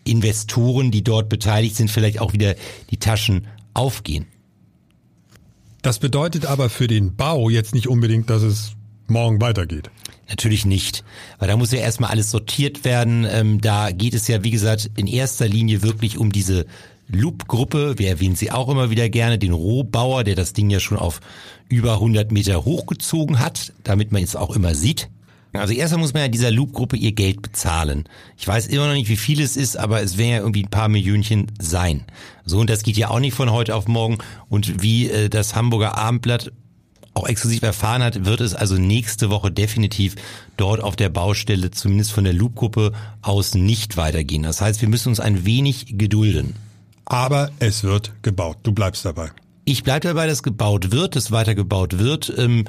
Investoren, 0.05 0.91
die 0.91 1.03
dort 1.03 1.29
beteiligt 1.29 1.77
sind, 1.77 1.91
vielleicht 1.91 2.21
auch 2.21 2.33
wieder 2.33 2.55
die 2.91 2.99
Taschen 2.99 3.47
aufgehen. 3.73 4.27
Das 5.83 5.99
bedeutet 5.99 6.47
aber 6.47 6.71
für 6.71 6.87
den 6.87 7.15
Bau 7.17 7.51
jetzt 7.51 7.75
nicht 7.75 7.89
unbedingt, 7.89 8.31
dass 8.31 8.43
es 8.43 8.73
morgen 9.07 9.41
weitergeht. 9.41 9.91
Natürlich 10.29 10.65
nicht, 10.65 11.05
weil 11.39 11.49
da 11.49 11.57
muss 11.57 11.73
ja 11.73 11.81
erstmal 11.81 12.11
alles 12.11 12.31
sortiert 12.31 12.85
werden. 12.85 13.27
Ähm, 13.29 13.61
da 13.61 13.91
geht 13.91 14.15
es 14.15 14.27
ja, 14.27 14.43
wie 14.43 14.51
gesagt, 14.51 14.91
in 14.97 15.07
erster 15.07 15.47
Linie 15.47 15.83
wirklich 15.83 16.17
um 16.17 16.33
diese 16.33 16.65
Loop-Gruppe. 17.09 17.99
Wir 17.99 18.09
erwähnen 18.09 18.35
sie 18.35 18.51
auch 18.51 18.69
immer 18.71 18.89
wieder 18.89 19.11
gerne, 19.11 19.39
den 19.39 19.53
Rohbauer, 19.53 20.25
der 20.25 20.35
das 20.35 20.55
Ding 20.55 20.71
ja 20.71 20.81
schon 20.81 20.99
auf 20.99 21.21
über 21.69 21.95
100 21.95 22.33
Meter 22.33 22.65
hochgezogen 22.65 23.39
hat, 23.39 23.75
damit 23.83 24.13
man 24.13 24.23
es 24.23 24.37
auch 24.37 24.57
immer 24.57 24.75
sieht. 24.75 25.11
Also 25.61 25.73
erstmal 25.73 26.01
muss 26.01 26.15
man 26.15 26.23
ja 26.23 26.29
dieser 26.29 26.51
Loop-Gruppe 26.51 26.97
ihr 26.97 27.13
Geld 27.13 27.43
bezahlen. 27.43 28.05
Ich 28.37 28.47
weiß 28.47 28.67
immer 28.67 28.89
noch 28.89 28.95
nicht, 28.95 29.09
wie 29.09 29.17
viel 29.17 29.41
es 29.41 29.57
ist, 29.57 29.77
aber 29.77 30.03
es 30.03 30.19
werden 30.19 30.31
ja 30.31 30.39
irgendwie 30.39 30.65
ein 30.65 30.71
paar 30.71 30.89
Millionchen 30.89 31.47
sein. 31.61 32.05
So, 32.45 32.59
und 32.59 32.69
das 32.69 32.83
geht 32.83 32.97
ja 32.97 33.11
auch 33.11 33.21
nicht 33.21 33.35
von 33.35 33.53
heute 33.53 33.75
auf 33.75 33.87
morgen. 33.87 34.19
Und 34.49 34.83
wie 34.83 35.09
äh, 35.09 35.29
das 35.29 35.55
Hamburger 35.55 35.97
Abendblatt 35.97 36.53
auch 37.15 37.29
exklusiv 37.29 37.63
erfahren 37.63 38.03
hat, 38.03 38.25
wird 38.25 38.41
es 38.41 38.55
also 38.55 38.77
nächste 38.77 39.31
Woche 39.31 39.51
definitiv 39.51 40.17
dort 40.57 40.83
auf 40.83 40.97
der 40.97 41.09
Baustelle, 41.09 41.71
zumindest 41.71 42.13
von 42.13 42.25
der 42.25 42.33
Loop-Gruppe 42.33 42.93
aus, 43.23 43.55
nicht 43.55 43.97
weitergehen. 43.97 44.43
Das 44.43 44.61
heißt, 44.61 44.81
wir 44.81 44.89
müssen 44.89 45.09
uns 45.11 45.21
ein 45.21 45.45
wenig 45.45 45.97
gedulden. 45.97 46.55
Aber 47.05 47.51
es 47.61 47.85
wird 47.85 48.13
gebaut. 48.23 48.59
Du 48.63 48.73
bleibst 48.73 49.05
dabei. 49.05 49.31
Ich 49.65 49.83
bleibe 49.83 50.01
dabei, 50.01 50.27
dass 50.27 50.43
gebaut 50.43 50.91
wird, 50.91 51.17
dass 51.17 51.31
weiter 51.31 51.55
gebaut 51.55 51.99
wird. 51.99 52.33
Ähm, 52.37 52.65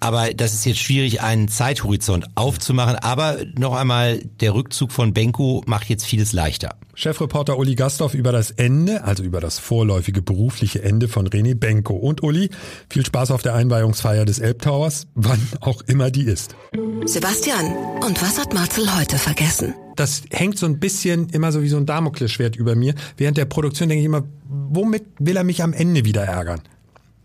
aber 0.00 0.32
das 0.34 0.54
ist 0.54 0.64
jetzt 0.64 0.78
schwierig, 0.78 1.22
einen 1.22 1.48
Zeithorizont 1.48 2.26
aufzumachen. 2.34 2.96
Aber 2.96 3.38
noch 3.56 3.74
einmal, 3.74 4.20
der 4.40 4.54
Rückzug 4.54 4.92
von 4.92 5.12
Benko 5.12 5.62
macht 5.66 5.88
jetzt 5.88 6.04
vieles 6.04 6.32
leichter. 6.32 6.76
Chefreporter 6.94 7.58
Uli 7.58 7.74
Gastow 7.74 8.12
über 8.14 8.32
das 8.32 8.50
Ende, 8.50 9.04
also 9.04 9.22
über 9.22 9.40
das 9.40 9.58
vorläufige 9.58 10.20
berufliche 10.20 10.82
Ende 10.82 11.08
von 11.08 11.28
René 11.28 11.54
Benko. 11.54 11.94
Und 11.94 12.22
Uli, 12.22 12.50
viel 12.90 13.06
Spaß 13.06 13.30
auf 13.30 13.42
der 13.42 13.54
Einweihungsfeier 13.54 14.24
des 14.24 14.38
Elbtowers, 14.38 15.06
wann 15.14 15.40
auch 15.60 15.82
immer 15.82 16.10
die 16.10 16.24
ist. 16.24 16.54
Sebastian, 17.04 17.66
und 18.04 18.20
was 18.22 18.38
hat 18.38 18.54
Marcel 18.54 18.94
heute 18.96 19.16
vergessen? 19.16 19.74
Das 19.96 20.22
hängt 20.30 20.58
so 20.58 20.66
ein 20.66 20.78
bisschen 20.78 21.28
immer 21.30 21.50
so 21.50 21.62
wie 21.62 21.68
so 21.68 21.76
ein 21.76 21.86
Damoklesschwert 21.86 22.54
über 22.54 22.76
mir. 22.76 22.94
Während 23.16 23.36
der 23.36 23.46
Produktion 23.46 23.88
denke 23.88 24.00
ich 24.00 24.06
immer, 24.06 24.24
womit 24.48 25.04
will 25.18 25.36
er 25.36 25.44
mich 25.44 25.62
am 25.62 25.72
Ende 25.72 26.04
wieder 26.04 26.22
ärgern? 26.22 26.60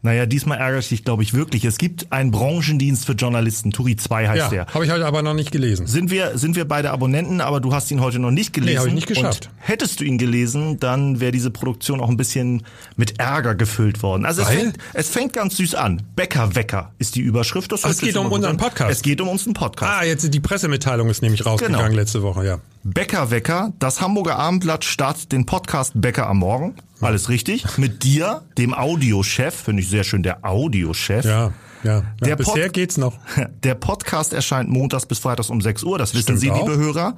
Naja, 0.05 0.25
diesmal 0.25 0.57
ärgert 0.57 0.91
dich, 0.91 1.05
glaube 1.05 1.23
ich, 1.23 1.33
wirklich. 1.33 1.63
Es 1.63 1.77
gibt 1.77 2.11
einen 2.11 2.29
Branchendienst 2.31 3.05
für 3.05 3.13
Journalisten. 3.13 3.71
Turi 3.71 3.95
2 3.95 4.27
heißt 4.27 4.37
Ja, 4.37 4.49
der. 4.49 4.65
habe 4.67 4.83
ich 4.85 4.91
heute 4.91 5.05
aber 5.05 5.21
noch 5.21 5.33
nicht 5.33 5.51
gelesen. 5.51 5.87
Sind 5.87 6.11
wir, 6.11 6.37
sind 6.37 6.57
wir 6.57 6.65
beide 6.67 6.91
Abonnenten, 6.91 7.39
aber 7.39 7.61
du 7.61 7.73
hast 7.73 7.89
ihn 7.89 8.01
heute 8.01 8.19
noch 8.19 8.29
nicht 8.29 8.51
gelesen. 8.51 8.73
Nee, 8.73 8.79
hab 8.79 8.87
ich 8.87 8.93
nicht 8.93 9.07
geschafft. 9.07 9.45
Und 9.51 9.67
hättest 9.69 10.01
du 10.01 10.03
ihn 10.03 10.17
gelesen, 10.17 10.77
dann 10.79 11.21
wäre 11.21 11.31
diese 11.31 11.51
Produktion 11.51 12.01
auch 12.01 12.09
ein 12.09 12.17
bisschen 12.17 12.63
mit 12.97 13.17
Ärger 13.19 13.55
gefüllt 13.55 14.03
worden. 14.03 14.25
Also 14.25 14.41
es 14.41 14.49
fängt, 14.49 14.77
es 14.93 15.07
fängt 15.09 15.31
ganz 15.33 15.55
süß 15.55 15.75
an. 15.75 16.01
Bäckerwecker 16.17 16.91
ist 16.99 17.15
die 17.15 17.21
Überschrift. 17.21 17.71
Das 17.71 17.85
Ach, 17.85 17.89
es 17.91 17.99
geht 18.01 18.17
um 18.17 18.29
unseren. 18.29 18.57
Podcast. 18.57 18.91
Es 18.91 19.01
geht 19.03 19.21
um 19.21 19.29
unseren 19.29 19.53
Podcast. 19.53 19.91
Ah, 20.01 20.03
jetzt 20.03 20.33
die 20.33 20.39
Pressemitteilung 20.41 21.09
ist 21.09 21.21
nämlich 21.21 21.45
rausgegangen 21.45 21.79
Genau. 21.79 21.95
letzte 21.95 22.21
Woche, 22.23 22.45
ja. 22.45 22.59
Bäckerwecker, 22.83 23.71
das 23.79 24.01
Hamburger 24.01 24.37
Abendblatt 24.37 24.83
startet 24.83 25.31
den 25.31 25.45
Podcast 25.45 25.93
Bäcker 25.95 26.27
am 26.27 26.39
Morgen. 26.39 26.75
Alles 27.01 27.29
richtig. 27.29 27.77
Mit 27.77 28.03
dir, 28.03 28.43
dem 28.57 28.73
Audiochef, 28.73 29.53
finde 29.55 29.81
ich 29.81 29.89
sehr 29.89 30.03
schön, 30.03 30.23
der 30.23 30.45
Audiochef. 30.45 31.25
Ja, 31.25 31.51
ja. 31.83 31.93
ja 31.99 32.03
Der 32.21 32.35
bisher 32.37 32.65
Pod- 32.65 32.73
geht's 32.73 32.97
noch. 32.97 33.17
Der 33.63 33.75
Podcast 33.75 34.33
erscheint 34.33 34.69
montags 34.69 35.05
bis 35.05 35.19
freitags 35.19 35.49
um 35.49 35.59
6 35.61 35.83
Uhr, 35.83 35.97
das 35.97 36.13
wissen 36.13 36.23
Stimmt 36.37 36.39
Sie, 36.39 36.51
auch. 36.51 36.67
liebe 36.67 36.77
Hörer. 36.77 37.17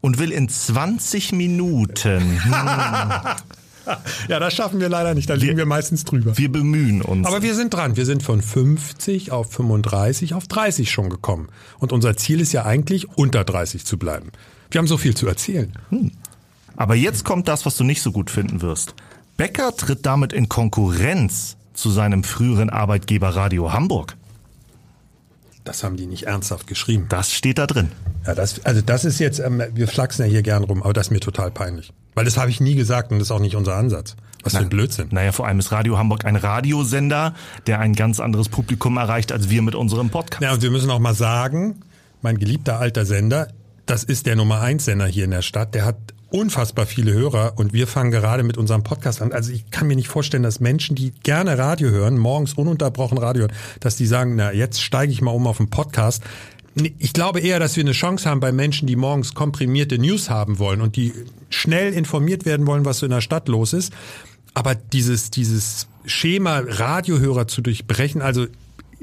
Und 0.00 0.18
will 0.18 0.30
in 0.30 0.48
20 0.48 1.32
Minuten, 1.32 2.20
hm, 2.44 2.52
Ja, 4.28 4.38
das 4.38 4.54
schaffen 4.54 4.80
wir 4.80 4.88
leider 4.88 5.14
nicht. 5.14 5.28
Da 5.28 5.34
liegen 5.34 5.56
wir 5.56 5.66
meistens 5.66 6.04
drüber. 6.04 6.36
wir 6.38 6.52
bemühen 6.52 7.02
uns. 7.02 7.26
Aber 7.26 7.42
wir 7.42 7.54
sind 7.54 7.74
dran. 7.74 7.96
Wir 7.96 8.04
sind 8.06 8.22
von 8.22 8.40
50 8.42 9.32
auf 9.32 9.50
35 9.52 10.34
auf 10.34 10.46
30 10.46 10.90
schon 10.90 11.08
gekommen. 11.10 11.48
Und 11.78 11.92
unser 11.92 12.16
Ziel 12.16 12.40
ist 12.40 12.52
ja 12.52 12.64
eigentlich, 12.64 13.08
unter 13.16 13.44
30 13.44 13.84
zu 13.84 13.98
bleiben. 13.98 14.30
Wir 14.70 14.78
haben 14.78 14.86
so 14.86 14.98
viel 14.98 15.16
zu 15.16 15.26
erzählen. 15.26 15.72
Aber 16.76 16.94
jetzt 16.94 17.24
kommt 17.24 17.48
das, 17.48 17.66
was 17.66 17.76
du 17.76 17.84
nicht 17.84 18.02
so 18.02 18.12
gut 18.12 18.30
finden 18.30 18.60
wirst. 18.60 18.94
Becker 19.38 19.76
tritt 19.76 20.04
damit 20.04 20.32
in 20.32 20.48
Konkurrenz 20.48 21.56
zu 21.72 21.90
seinem 21.90 22.24
früheren 22.24 22.70
Arbeitgeber 22.70 23.36
Radio 23.36 23.72
Hamburg. 23.72 24.16
Das 25.62 25.84
haben 25.84 25.96
die 25.96 26.06
nicht 26.06 26.24
ernsthaft 26.24 26.66
geschrieben. 26.66 27.06
Das 27.08 27.32
steht 27.32 27.58
da 27.58 27.68
drin. 27.68 27.92
Ja, 28.26 28.34
das, 28.34 28.64
also 28.64 28.80
das 28.80 29.04
ist 29.04 29.20
jetzt, 29.20 29.38
ähm, 29.38 29.62
wir 29.74 29.86
flachsen 29.86 30.22
ja 30.24 30.28
hier 30.28 30.42
gern 30.42 30.64
rum, 30.64 30.82
aber 30.82 30.92
das 30.92 31.06
ist 31.06 31.10
mir 31.12 31.20
total 31.20 31.52
peinlich. 31.52 31.92
Weil 32.16 32.24
das 32.24 32.36
habe 32.36 32.50
ich 32.50 32.60
nie 32.60 32.74
gesagt 32.74 33.12
und 33.12 33.20
das 33.20 33.28
ist 33.28 33.30
auch 33.30 33.38
nicht 33.38 33.54
unser 33.54 33.76
Ansatz. 33.76 34.16
Was 34.42 34.54
für 34.54 34.58
ein 34.58 34.70
Blödsinn. 34.70 35.06
Naja, 35.12 35.30
vor 35.30 35.46
allem 35.46 35.60
ist 35.60 35.70
Radio 35.70 35.98
Hamburg 35.98 36.24
ein 36.24 36.34
Radiosender, 36.34 37.32
der 37.68 37.78
ein 37.78 37.94
ganz 37.94 38.18
anderes 38.18 38.48
Publikum 38.48 38.96
erreicht 38.96 39.30
als 39.30 39.50
wir 39.50 39.62
mit 39.62 39.76
unserem 39.76 40.10
Podcast. 40.10 40.42
Ja, 40.42 40.52
und 40.52 40.62
wir 40.62 40.72
müssen 40.72 40.90
auch 40.90 40.98
mal 40.98 41.14
sagen, 41.14 41.82
mein 42.22 42.38
geliebter 42.38 42.80
alter 42.80 43.06
Sender, 43.06 43.46
das 43.86 44.02
ist 44.02 44.26
der 44.26 44.34
Nummer 44.34 44.62
eins 44.62 44.86
Sender 44.86 45.06
hier 45.06 45.26
in 45.26 45.30
der 45.30 45.42
Stadt. 45.42 45.76
Der 45.76 45.84
hat 45.84 45.96
unfassbar 46.30 46.86
viele 46.86 47.12
Hörer 47.12 47.54
und 47.56 47.72
wir 47.72 47.86
fangen 47.86 48.10
gerade 48.10 48.42
mit 48.42 48.58
unserem 48.58 48.82
Podcast 48.82 49.22
an. 49.22 49.32
Also 49.32 49.52
ich 49.52 49.70
kann 49.70 49.86
mir 49.86 49.96
nicht 49.96 50.08
vorstellen, 50.08 50.42
dass 50.42 50.60
Menschen, 50.60 50.94
die 50.94 51.12
gerne 51.22 51.56
Radio 51.56 51.88
hören, 51.88 52.18
morgens 52.18 52.54
ununterbrochen 52.54 53.18
Radio 53.18 53.42
hören, 53.42 53.54
dass 53.80 53.96
die 53.96 54.06
sagen, 54.06 54.36
na 54.36 54.52
jetzt 54.52 54.82
steige 54.82 55.12
ich 55.12 55.22
mal 55.22 55.30
um 55.30 55.46
auf 55.46 55.58
einen 55.58 55.70
Podcast. 55.70 56.22
Ich 56.98 57.12
glaube 57.12 57.40
eher, 57.40 57.58
dass 57.58 57.76
wir 57.76 57.82
eine 57.82 57.92
Chance 57.92 58.28
haben 58.28 58.40
bei 58.40 58.52
Menschen, 58.52 58.86
die 58.86 58.96
morgens 58.96 59.34
komprimierte 59.34 59.98
News 59.98 60.28
haben 60.28 60.58
wollen 60.58 60.80
und 60.80 60.96
die 60.96 61.12
schnell 61.48 61.92
informiert 61.92 62.44
werden 62.44 62.66
wollen, 62.66 62.84
was 62.84 62.98
so 62.98 63.06
in 63.06 63.10
der 63.10 63.22
Stadt 63.22 63.48
los 63.48 63.72
ist. 63.72 63.92
Aber 64.54 64.74
dieses, 64.74 65.30
dieses 65.30 65.88
Schema 66.04 66.62
Radiohörer 66.66 67.48
zu 67.48 67.62
durchbrechen, 67.62 68.22
also 68.22 68.46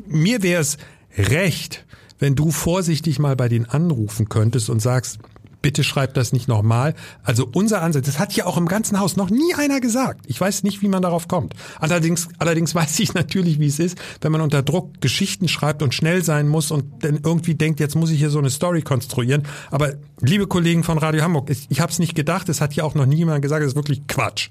mir 0.07 0.43
wäre 0.43 0.61
es 0.61 0.77
recht, 1.17 1.85
wenn 2.19 2.35
du 2.35 2.51
vorsichtig 2.51 3.19
mal 3.19 3.35
bei 3.35 3.49
denen 3.49 3.65
anrufen 3.65 4.29
könntest 4.29 4.69
und 4.69 4.79
sagst, 4.79 5.19
bitte 5.65 5.83
schreib 5.83 6.13
das 6.13 6.31
nicht 6.31 6.47
nochmal. 6.47 6.93
Also 7.23 7.49
unser 7.51 7.81
Ansatz, 7.81 8.05
das 8.05 8.19
hat 8.19 8.33
ja 8.33 8.45
auch 8.45 8.55
im 8.55 8.67
ganzen 8.67 8.99
Haus 8.99 9.15
noch 9.15 9.31
nie 9.31 9.55
einer 9.55 9.79
gesagt. 9.79 10.23
Ich 10.27 10.39
weiß 10.39 10.61
nicht, 10.61 10.83
wie 10.83 10.87
man 10.87 11.01
darauf 11.01 11.27
kommt. 11.27 11.55
Allerdings, 11.79 12.29
allerdings 12.37 12.75
weiß 12.75 12.99
ich 12.99 13.15
natürlich, 13.15 13.59
wie 13.59 13.65
es 13.65 13.79
ist, 13.79 13.97
wenn 14.21 14.31
man 14.31 14.41
unter 14.41 14.61
Druck 14.61 15.01
Geschichten 15.01 15.47
schreibt 15.47 15.81
und 15.81 15.95
schnell 15.95 16.23
sein 16.23 16.47
muss 16.47 16.69
und 16.69 17.03
dann 17.03 17.19
irgendwie 17.23 17.55
denkt, 17.55 17.79
jetzt 17.79 17.95
muss 17.95 18.11
ich 18.11 18.19
hier 18.19 18.29
so 18.29 18.37
eine 18.37 18.51
Story 18.51 18.83
konstruieren. 18.83 19.41
Aber 19.71 19.93
liebe 20.21 20.45
Kollegen 20.45 20.83
von 20.83 20.99
Radio 20.99 21.23
Hamburg, 21.23 21.49
ich, 21.49 21.65
ich 21.69 21.79
habe 21.79 21.91
es 21.91 21.97
nicht 21.97 22.13
gedacht, 22.13 22.47
es 22.47 22.61
hat 22.61 22.75
ja 22.75 22.83
auch 22.83 22.93
noch 22.93 23.07
nie 23.07 23.15
jemand 23.15 23.41
gesagt, 23.41 23.63
es 23.63 23.69
ist 23.69 23.75
wirklich 23.75 24.05
Quatsch. 24.05 24.49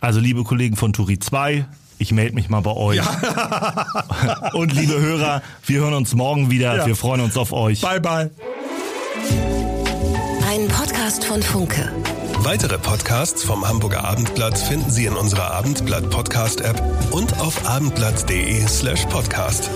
Also 0.00 0.18
liebe 0.18 0.44
Kollegen 0.44 0.76
von 0.76 0.94
Turi 0.94 1.18
2, 1.18 1.66
ich 1.98 2.10
melde 2.10 2.36
mich 2.36 2.48
mal 2.48 2.62
bei 2.62 2.72
euch. 2.72 2.96
Ja. 2.96 3.86
Und 4.54 4.72
liebe 4.72 4.98
Hörer, 4.98 5.42
wir 5.66 5.80
hören 5.80 5.92
uns 5.92 6.14
morgen 6.14 6.50
wieder. 6.50 6.74
Ja. 6.74 6.86
Wir 6.86 6.96
freuen 6.96 7.20
uns 7.20 7.36
auf 7.36 7.52
euch. 7.52 7.82
Bye, 7.82 8.00
bye. 8.00 8.30
Ein 10.54 10.68
Podcast 10.68 11.24
von 11.24 11.42
Funke. 11.42 11.92
Weitere 12.38 12.78
Podcasts 12.78 13.42
vom 13.42 13.66
Hamburger 13.66 14.04
Abendblatt 14.04 14.56
finden 14.56 14.88
Sie 14.88 15.06
in 15.06 15.14
unserer 15.14 15.50
Abendblatt 15.50 16.08
Podcast 16.10 16.60
App 16.60 16.80
und 17.10 17.40
auf 17.40 17.68
abendblatt.de 17.68 18.64
slash 18.68 19.04
podcast. 19.06 19.68